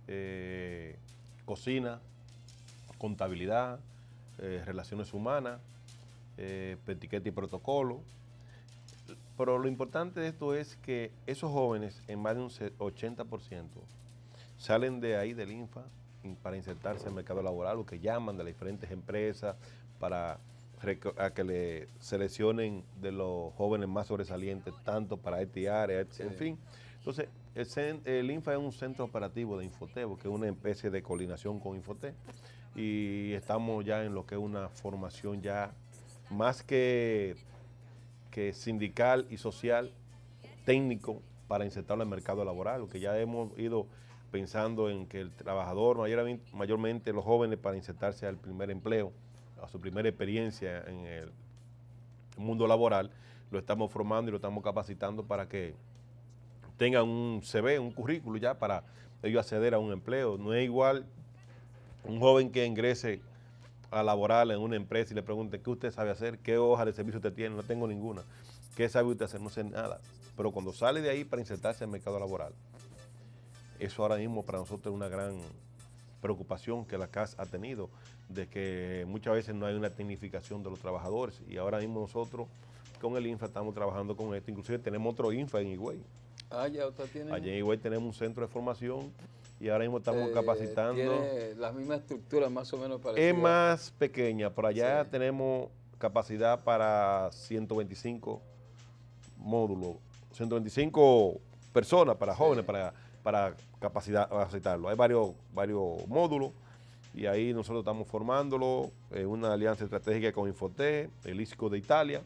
eh, 0.09 0.97
cocina, 1.45 2.01
contabilidad, 2.99 3.81
eh, 4.39 4.63
relaciones 4.65 5.13
humanas, 5.13 5.61
eh, 6.39 6.77
etiqueta 6.87 7.29
y 7.29 7.33
protocolo. 7.33 8.01
Pero 9.41 9.57
lo 9.57 9.69
importante 9.69 10.21
de 10.21 10.29
esto 10.29 10.55
es 10.55 10.77
que 10.77 11.13
esos 11.27 11.51
jóvenes, 11.51 12.03
en 12.09 12.19
más 12.19 12.35
de 12.37 12.43
un 12.43 12.51
80%, 12.51 13.69
salen 14.59 15.01
de 15.01 15.17
ahí 15.17 15.33
del 15.33 15.51
INFA 15.51 15.87
para 16.43 16.59
insertarse 16.59 17.05
en 17.05 17.09
el 17.09 17.15
mercado 17.15 17.41
laboral, 17.43 17.79
o 17.79 17.87
que 17.87 17.99
llaman 17.99 18.37
de 18.37 18.45
las 18.45 18.53
diferentes 18.53 18.91
empresas 18.91 19.57
para 19.99 20.39
a 21.17 21.31
que 21.31 21.43
le 21.43 21.89
seleccionen 22.01 22.85
de 23.01 23.13
los 23.13 23.55
jóvenes 23.55 23.89
más 23.89 24.09
sobresalientes, 24.09 24.75
tanto 24.85 25.17
para 25.17 25.41
esta 25.41 25.85
área, 25.85 26.01
en 26.01 26.35
fin. 26.35 26.59
Entonces, 26.99 27.31
el, 28.05 28.31
INFA 28.31 28.53
es 28.53 28.59
un 28.59 28.73
centro 28.73 29.07
operativo 29.07 29.59
de 29.59 29.65
Infotep, 29.65 30.19
que 30.19 30.29
es 30.29 30.35
una 30.35 30.49
especie 30.49 30.91
de 30.91 31.03
coordinación 31.03 31.61
con 31.61 31.77
Infotep, 31.77 32.15
y 32.77 33.33
estamos 33.33 33.87
ya 33.87 34.05
en 34.05 34.13
lo 34.13 34.27
que 34.27 34.35
es 34.35 34.41
una 34.41 34.69
formación 34.69 35.41
ya 35.41 35.73
más 36.29 36.63
que, 36.63 37.37
que 38.31 38.53
sindical 38.53 39.27
y 39.31 39.37
social, 39.37 39.93
técnico, 40.65 41.23
para 41.49 41.65
insertarlo 41.65 42.05
en 42.05 42.09
el 42.09 42.15
mercado 42.15 42.45
laboral, 42.45 42.89
que 42.89 43.01
ya 43.01 43.19
hemos 43.19 43.57
ido 43.59 43.87
pensando 44.31 44.89
en 44.89 45.07
que 45.07 45.21
el 45.21 45.33
trabajador, 45.33 45.99
mayormente 46.53 47.13
los 47.13 47.25
jóvenes, 47.25 47.59
para 47.59 47.77
insertarse 47.77 48.27
al 48.27 48.37
primer 48.37 48.71
empleo, 48.71 49.13
a 49.61 49.69
su 49.69 49.81
primera 49.81 50.09
experiencia 50.09 50.85
en 50.87 51.07
el 51.07 51.33
mundo 52.37 52.67
laboral, 52.67 53.11
lo 53.51 53.59
estamos 53.59 53.91
formando 53.91 54.29
y 54.29 54.33
lo 54.33 54.37
estamos 54.37 54.63
capacitando 54.63 55.25
para 55.25 55.49
que 55.49 55.75
tengan 56.77 57.09
un 57.09 57.43
CV, 57.43 57.79
un 57.79 57.91
currículo 57.91 58.39
ya 58.39 58.59
para 58.59 58.85
ellos 59.23 59.41
acceder 59.41 59.75
a 59.75 59.79
un 59.79 59.93
empleo. 59.93 60.39
No 60.39 60.55
es 60.55 60.65
igual 60.65 61.05
un 62.05 62.21
joven 62.21 62.51
que 62.51 62.65
ingrese 62.65 63.21
a 63.91 64.03
laboral 64.03 64.51
en 64.51 64.61
una 64.61 64.77
empresa 64.77 65.13
y 65.13 65.17
le 65.17 65.23
pregunte 65.23 65.61
qué 65.61 65.71
usted 65.71 65.91
sabe 65.91 66.11
hacer, 66.11 66.39
qué 66.39 66.59
hoja 66.59 66.85
de 66.85 66.93
servicio 66.93 67.19
usted 67.19 67.33
tiene, 67.33 67.57
no 67.57 67.63
tengo 67.63 67.87
ninguna. 67.87 68.23
¿Qué 68.77 68.89
sabe 68.89 69.09
usted 69.09 69.25
hacer? 69.25 69.41
No 69.41 69.51
sé 69.51 69.65
nada. 69.65 70.01
Pero 70.37 70.53
cuando 70.53 70.73
sale 70.73 71.01
de 71.01 71.11
ahí 71.11 71.25
para 71.25 71.41
insertarse 71.41 71.85
en 71.85 71.91
el 71.91 71.93
mercado 71.93 72.19
laboral, 72.19 72.53
eso 73.79 74.03
ahora 74.03 74.17
mismo 74.17 74.45
para 74.45 74.59
nosotros 74.59 74.93
es 74.93 74.97
una 74.97 75.09
gran 75.09 75.39
preocupación 76.21 76.85
que 76.85 76.99
la 76.99 77.09
CAS 77.09 77.35
ha 77.39 77.47
tenido, 77.47 77.89
de 78.29 78.47
que 78.47 79.05
muchas 79.09 79.35
veces 79.35 79.55
no 79.55 79.67
hay 79.67 79.75
una 79.75 79.91
tecnificación 79.91 80.63
de 80.63 80.71
los 80.71 80.79
trabajadores 80.79 81.43
y 81.49 81.57
ahora 81.57 81.79
mismo 81.79 82.01
nosotros 82.01 82.47
con 83.01 83.17
el 83.17 83.27
INFA 83.27 83.47
estamos 83.47 83.75
trabajando 83.75 84.15
con 84.15 84.35
esto, 84.35 84.51
inclusive 84.51 84.79
tenemos 84.79 85.15
otro 85.15 85.33
INFA 85.33 85.63
en 85.63 85.69
Higüey. 85.69 86.01
Ah, 86.51 86.69
ya 86.69 86.87
usted 86.87 87.07
tiene. 87.11 87.33
Allí 87.33 87.49
en 87.51 87.57
Higüey 87.57 87.79
tenemos 87.79 88.07
un 88.07 88.15
centro 88.15 88.47
de 88.47 88.53
formación 88.53 89.13
y 89.61 89.69
ahora 89.69 89.85
mismo 89.85 89.99
estamos 89.99 90.31
eh, 90.31 90.33
capacitando. 90.33 90.95
Tiene 90.95 91.55
las 91.57 91.75
mismas 91.75 92.01
estructuras 92.01 92.51
más 92.51 92.73
o 92.73 92.79
menos 92.79 93.01
para 93.01 93.19
Es 93.19 93.37
más 93.37 93.93
pequeña, 93.93 94.51
por 94.51 94.67
allá 94.67 95.05
tenemos 95.05 95.69
capacidad 95.99 96.65
para 96.65 97.31
125 97.31 98.41
módulos, 99.37 99.97
125 100.33 101.41
personas 101.73 102.17
para 102.17 102.35
jóvenes, 102.35 102.65
para 102.65 102.93
para 103.23 103.55
capacitarlo. 103.79 104.89
Hay 104.89 104.97
varios, 104.97 105.33
varios 105.53 106.07
módulos 106.09 106.53
y 107.15 107.27
ahí 107.27 107.53
nosotros 107.53 107.81
estamos 107.81 108.07
formándolo 108.09 108.91
en 109.11 109.27
una 109.27 109.53
alianza 109.53 109.85
estratégica 109.85 110.33
con 110.33 110.49
Infote, 110.49 111.11
el 111.25 111.41
ISCO 111.41 111.69
de 111.69 111.79
Italia, 111.79 112.23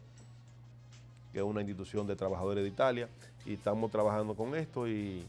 que 1.33 1.38
es 1.38 1.44
una 1.44 1.61
institución 1.61 2.07
de 2.07 2.16
trabajadores 2.16 2.62
de 2.62 2.68
Italia, 2.68 3.09
y 3.44 3.55
estamos 3.55 3.90
trabajando 3.90 4.35
con 4.35 4.55
esto 4.55 4.87
y 4.87 5.25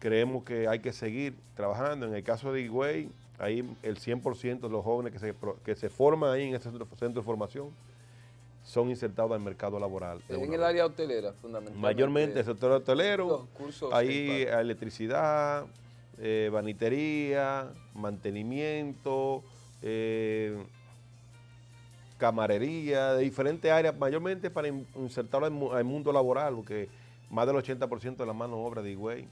creemos 0.00 0.42
que 0.42 0.66
hay 0.66 0.80
que 0.80 0.92
seguir 0.92 1.34
trabajando. 1.54 2.06
En 2.06 2.14
el 2.14 2.24
caso 2.24 2.52
de 2.52 2.62
Higüey, 2.62 3.08
ahí 3.38 3.58
el 3.82 3.98
100% 3.98 4.60
de 4.60 4.68
los 4.68 4.82
jóvenes 4.82 5.12
que 5.12 5.20
se, 5.20 5.34
que 5.64 5.76
se 5.76 5.88
forman 5.88 6.32
ahí 6.32 6.48
en 6.48 6.54
ese 6.56 6.70
centro 6.70 7.20
de 7.20 7.22
formación 7.22 7.70
son 8.64 8.90
insertados 8.90 9.32
al 9.32 9.40
mercado 9.40 9.78
laboral. 9.78 10.20
En 10.28 10.52
el 10.52 10.62
área 10.62 10.86
hotelera, 10.86 11.32
fundamentalmente. 11.32 11.80
Mayormente 11.80 12.38
el 12.40 12.44
sector 12.44 12.72
hotelero, 12.72 13.48
ahí 13.92 14.42
electricidad, 14.42 15.66
eh, 16.18 16.50
vanitería, 16.52 17.68
mantenimiento, 17.94 19.42
eh, 19.82 20.62
camarería, 22.18 23.14
de 23.14 23.22
diferentes 23.22 23.70
áreas, 23.70 23.96
mayormente 23.98 24.50
para 24.50 24.68
insertarlo 24.68 25.72
al, 25.74 25.84
mundo 25.84 26.12
laboral, 26.12 26.54
porque 26.54 26.88
más 27.30 27.46
del 27.46 27.56
80% 27.56 28.16
de 28.16 28.26
la 28.26 28.34
mano 28.34 28.58
obra 28.58 28.82
de 28.82 28.90
Higüey 28.90 29.26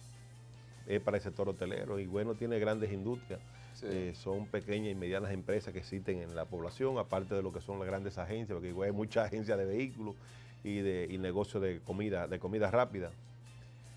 es 0.88 1.00
para 1.02 1.18
el 1.18 1.22
sector 1.22 1.48
hotelero. 1.48 2.00
Higüey 2.00 2.24
no 2.24 2.34
tiene 2.34 2.58
grandes 2.58 2.90
industrias. 2.90 3.40
Eh, 3.82 4.12
son 4.16 4.46
pequeñas 4.46 4.90
y 4.90 4.94
medianas 4.94 5.30
empresas 5.30 5.72
que 5.72 5.78
existen 5.78 6.20
en 6.20 6.34
la 6.34 6.46
población, 6.46 6.98
aparte 6.98 7.34
de 7.34 7.42
lo 7.42 7.52
que 7.52 7.60
son 7.60 7.78
las 7.78 7.86
grandes 7.86 8.18
agencias, 8.18 8.56
porque 8.56 8.70
igual 8.70 8.86
hay 8.86 8.92
muchas 8.92 9.26
agencias 9.26 9.56
de 9.56 9.66
vehículos 9.66 10.16
y 10.64 10.78
de 10.78 11.06
y 11.08 11.18
negocios 11.18 11.62
de 11.62 11.80
comida, 11.80 12.26
de 12.26 12.40
comida 12.40 12.70
rápida. 12.70 13.12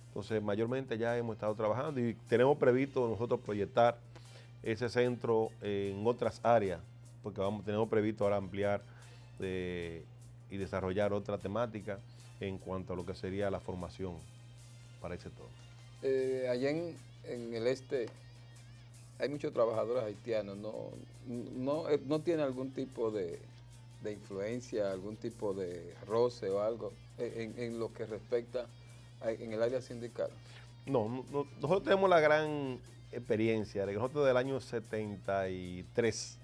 Entonces, 0.10 0.44
mayormente 0.44 0.98
ya 0.98 1.18
hemos 1.18 1.36
estado 1.36 1.56
trabajando 1.56 2.00
y 2.00 2.14
tenemos 2.28 2.58
previsto 2.58 3.08
nosotros 3.08 3.40
proyectar 3.40 3.98
ese 4.62 4.90
centro 4.90 5.50
en 5.62 6.06
otras 6.06 6.42
áreas, 6.44 6.82
porque 7.24 7.40
vamos, 7.40 7.64
tenemos 7.64 7.88
previsto 7.90 8.26
ahora 8.26 8.36
ampliar 8.36 8.82
eh, 9.40 10.04
y 10.52 10.58
desarrollar 10.58 11.14
otra 11.14 11.38
temática 11.38 11.98
en 12.42 12.58
cuanto 12.58 12.94
a 12.94 12.96
lo 12.96 13.06
que 13.06 13.16
sería 13.16 13.50
la 13.50 13.62
formación 13.62 14.18
para 15.00 15.16
ese 15.16 15.24
sector. 15.30 15.48
Eh, 16.04 16.48
allá 16.50 16.70
en, 16.70 16.96
el 17.54 17.68
este 17.68 18.08
hay 19.20 19.30
muchos 19.30 19.54
trabajadores 19.54 20.04
haitianos, 20.04 20.58
no, 20.58 20.90
no, 21.28 21.88
eh, 21.90 22.00
tiene 22.26 22.42
algún 22.42 22.72
tipo 22.72 23.12
de, 23.12 23.40
influencia, 24.04 24.92
algún 24.92 25.16
tipo 25.16 25.54
de 25.54 25.94
roce 26.08 26.50
o 26.50 26.60
algo 26.62 26.92
en, 27.20 27.78
lo 27.78 27.94
que 27.94 28.08
respecta 28.08 28.66
en 29.24 29.54
el 29.54 29.62
área 29.62 29.80
sindical. 29.80 30.32
No, 30.88 31.24
nosotros 31.32 31.84
tenemos 31.84 32.10
la 32.10 32.20
gran 32.20 32.80
experiencia 33.12 33.86
de 33.86 33.92
que 33.92 34.00
nosotros 34.00 34.26
del 34.26 34.38
año 34.38 34.60
73 34.60 36.38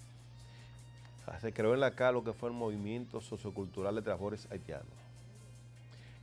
se 1.41 1.53
creó 1.53 1.73
en 1.73 1.79
la 1.79 1.91
CA 1.91 2.11
lo 2.11 2.23
que 2.23 2.33
fue 2.33 2.49
el 2.49 2.55
movimiento 2.55 3.21
sociocultural 3.21 3.95
de 3.95 4.01
trabajadores 4.01 4.47
haitianos. 4.51 4.85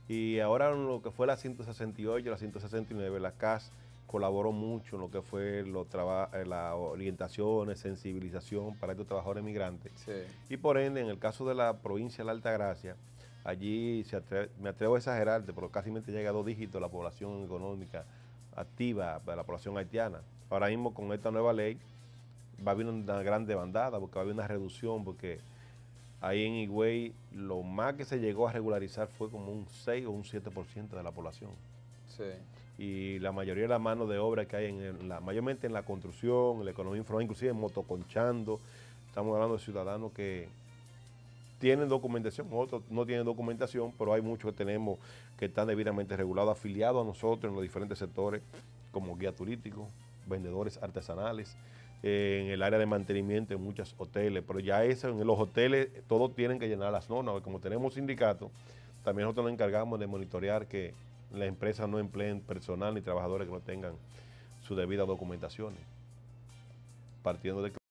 Y 0.07 0.39
ahora 0.39 0.71
lo 0.71 1.01
que 1.01 1.11
fue 1.11 1.27
la 1.27 1.37
168, 1.37 2.29
la 2.29 2.37
169, 2.37 3.19
la 3.19 3.31
CAS 3.31 3.71
colaboró 4.07 4.51
mucho 4.51 4.95
en 4.95 5.01
lo 5.01 5.09
que 5.09 5.21
fue 5.21 5.63
los 5.63 5.87
eh, 6.33 6.45
las 6.45 6.73
orientaciones, 6.75 7.79
sensibilización 7.79 8.75
para 8.75 8.93
estos 8.93 9.07
trabajadores 9.07 9.43
migrantes. 9.43 9.91
Y 10.49 10.57
por 10.57 10.77
ende, 10.77 11.01
en 11.01 11.07
el 11.07 11.17
caso 11.17 11.47
de 11.47 11.55
la 11.55 11.77
provincia 11.77 12.19
de 12.19 12.25
la 12.25 12.31
Altagracia, 12.33 12.95
allí 13.43 14.05
me 14.61 14.69
atrevo 14.69 14.95
a 14.95 14.97
exagerarte, 14.99 15.53
pero 15.53 15.69
casi 15.69 15.91
llega 15.91 16.29
a 16.29 16.33
dos 16.33 16.45
dígitos 16.45 16.79
la 16.79 16.89
población 16.89 17.43
económica 17.43 18.05
activa 18.55 19.21
de 19.25 19.35
la 19.35 19.43
población 19.43 19.77
haitiana. 19.77 20.21
Ahora 20.49 20.67
mismo 20.67 20.93
con 20.93 21.11
esta 21.11 21.31
nueva 21.31 21.51
ley 21.51 21.77
va 22.65 22.71
a 22.71 22.75
haber 22.75 22.85
una 22.85 23.21
gran 23.21 23.45
demandada 23.45 23.99
porque 23.99 24.15
va 24.15 24.21
a 24.21 24.23
haber 24.23 24.35
una 24.35 24.47
reducción 24.47 25.03
porque 25.03 25.39
ahí 26.27 26.45
en 26.45 26.53
Higüey 26.55 27.13
lo 27.33 27.63
más 27.63 27.95
que 27.95 28.05
se 28.05 28.19
llegó 28.19 28.47
a 28.47 28.51
regularizar 28.51 29.07
fue 29.07 29.29
como 29.29 29.51
un 29.51 29.67
6 29.67 30.05
o 30.05 30.11
un 30.11 30.23
7% 30.23 30.89
de 30.89 31.03
la 31.03 31.11
población. 31.11 31.51
Sí 32.07 32.23
y 32.77 33.19
la 33.19 33.31
mayoría 33.31 33.63
de 33.63 33.69
la 33.69 33.79
mano 33.79 34.05
de 34.05 34.17
obra 34.17 34.45
que 34.45 34.55
hay 34.57 34.65
en 34.65 35.07
la, 35.07 35.19
mayormente 35.19 35.67
en 35.67 35.73
la 35.73 35.83
construcción, 35.83 36.59
en 36.59 36.65
la 36.65 36.71
economía 36.71 36.99
informal, 36.99 37.23
inclusive 37.23 37.51
en 37.51 37.57
motoconchando. 37.57 38.59
Estamos 39.07 39.33
hablando 39.33 39.55
de 39.55 39.63
ciudadanos 39.63 40.11
que 40.11 40.49
tienen 41.59 41.87
documentación, 41.87 42.47
otros 42.51 42.83
no 42.89 43.05
tienen 43.05 43.25
documentación, 43.25 43.93
pero 43.97 44.13
hay 44.13 44.21
muchos 44.21 44.51
que 44.51 44.57
tenemos 44.57 44.99
que 45.37 45.45
están 45.45 45.67
debidamente 45.67 46.17
regulados, 46.17 46.57
afiliados 46.57 47.01
a 47.01 47.07
nosotros 47.07 47.49
en 47.49 47.55
los 47.55 47.63
diferentes 47.63 47.97
sectores, 47.97 48.41
como 48.91 49.15
guía 49.15 49.31
turístico, 49.31 49.87
vendedores 50.27 50.77
artesanales, 50.83 51.55
en 52.07 52.51
el 52.51 52.61
área 52.61 52.77
de 52.77 52.85
mantenimiento 52.85 53.55
en 53.55 53.63
muchos 53.63 53.95
hoteles, 53.97 54.43
pero 54.45 54.59
ya 54.59 54.83
eso 54.83 55.09
en 55.09 55.25
los 55.25 55.39
hoteles 55.39 55.89
todos 56.07 56.35
tienen 56.35 56.59
que 56.59 56.67
llenar 56.67 56.91
las 56.91 57.09
normas, 57.09 57.41
como 57.41 57.59
tenemos 57.59 57.95
sindicatos, 57.95 58.51
también 59.03 59.23
nosotros 59.23 59.45
nos 59.45 59.53
encargamos 59.53 59.99
de 59.99 60.05
monitorear 60.05 60.67
que 60.67 60.93
las 61.33 61.47
empresas 61.47 61.89
no 61.89 61.97
empleen 61.97 62.41
personal 62.41 62.93
ni 62.93 63.01
trabajadores 63.01 63.47
que 63.47 63.53
no 63.53 63.59
tengan 63.59 63.93
sus 64.61 64.77
debidas 64.77 65.07
documentaciones, 65.07 65.79
partiendo 67.23 67.63
de 67.63 67.71
que 67.71 67.84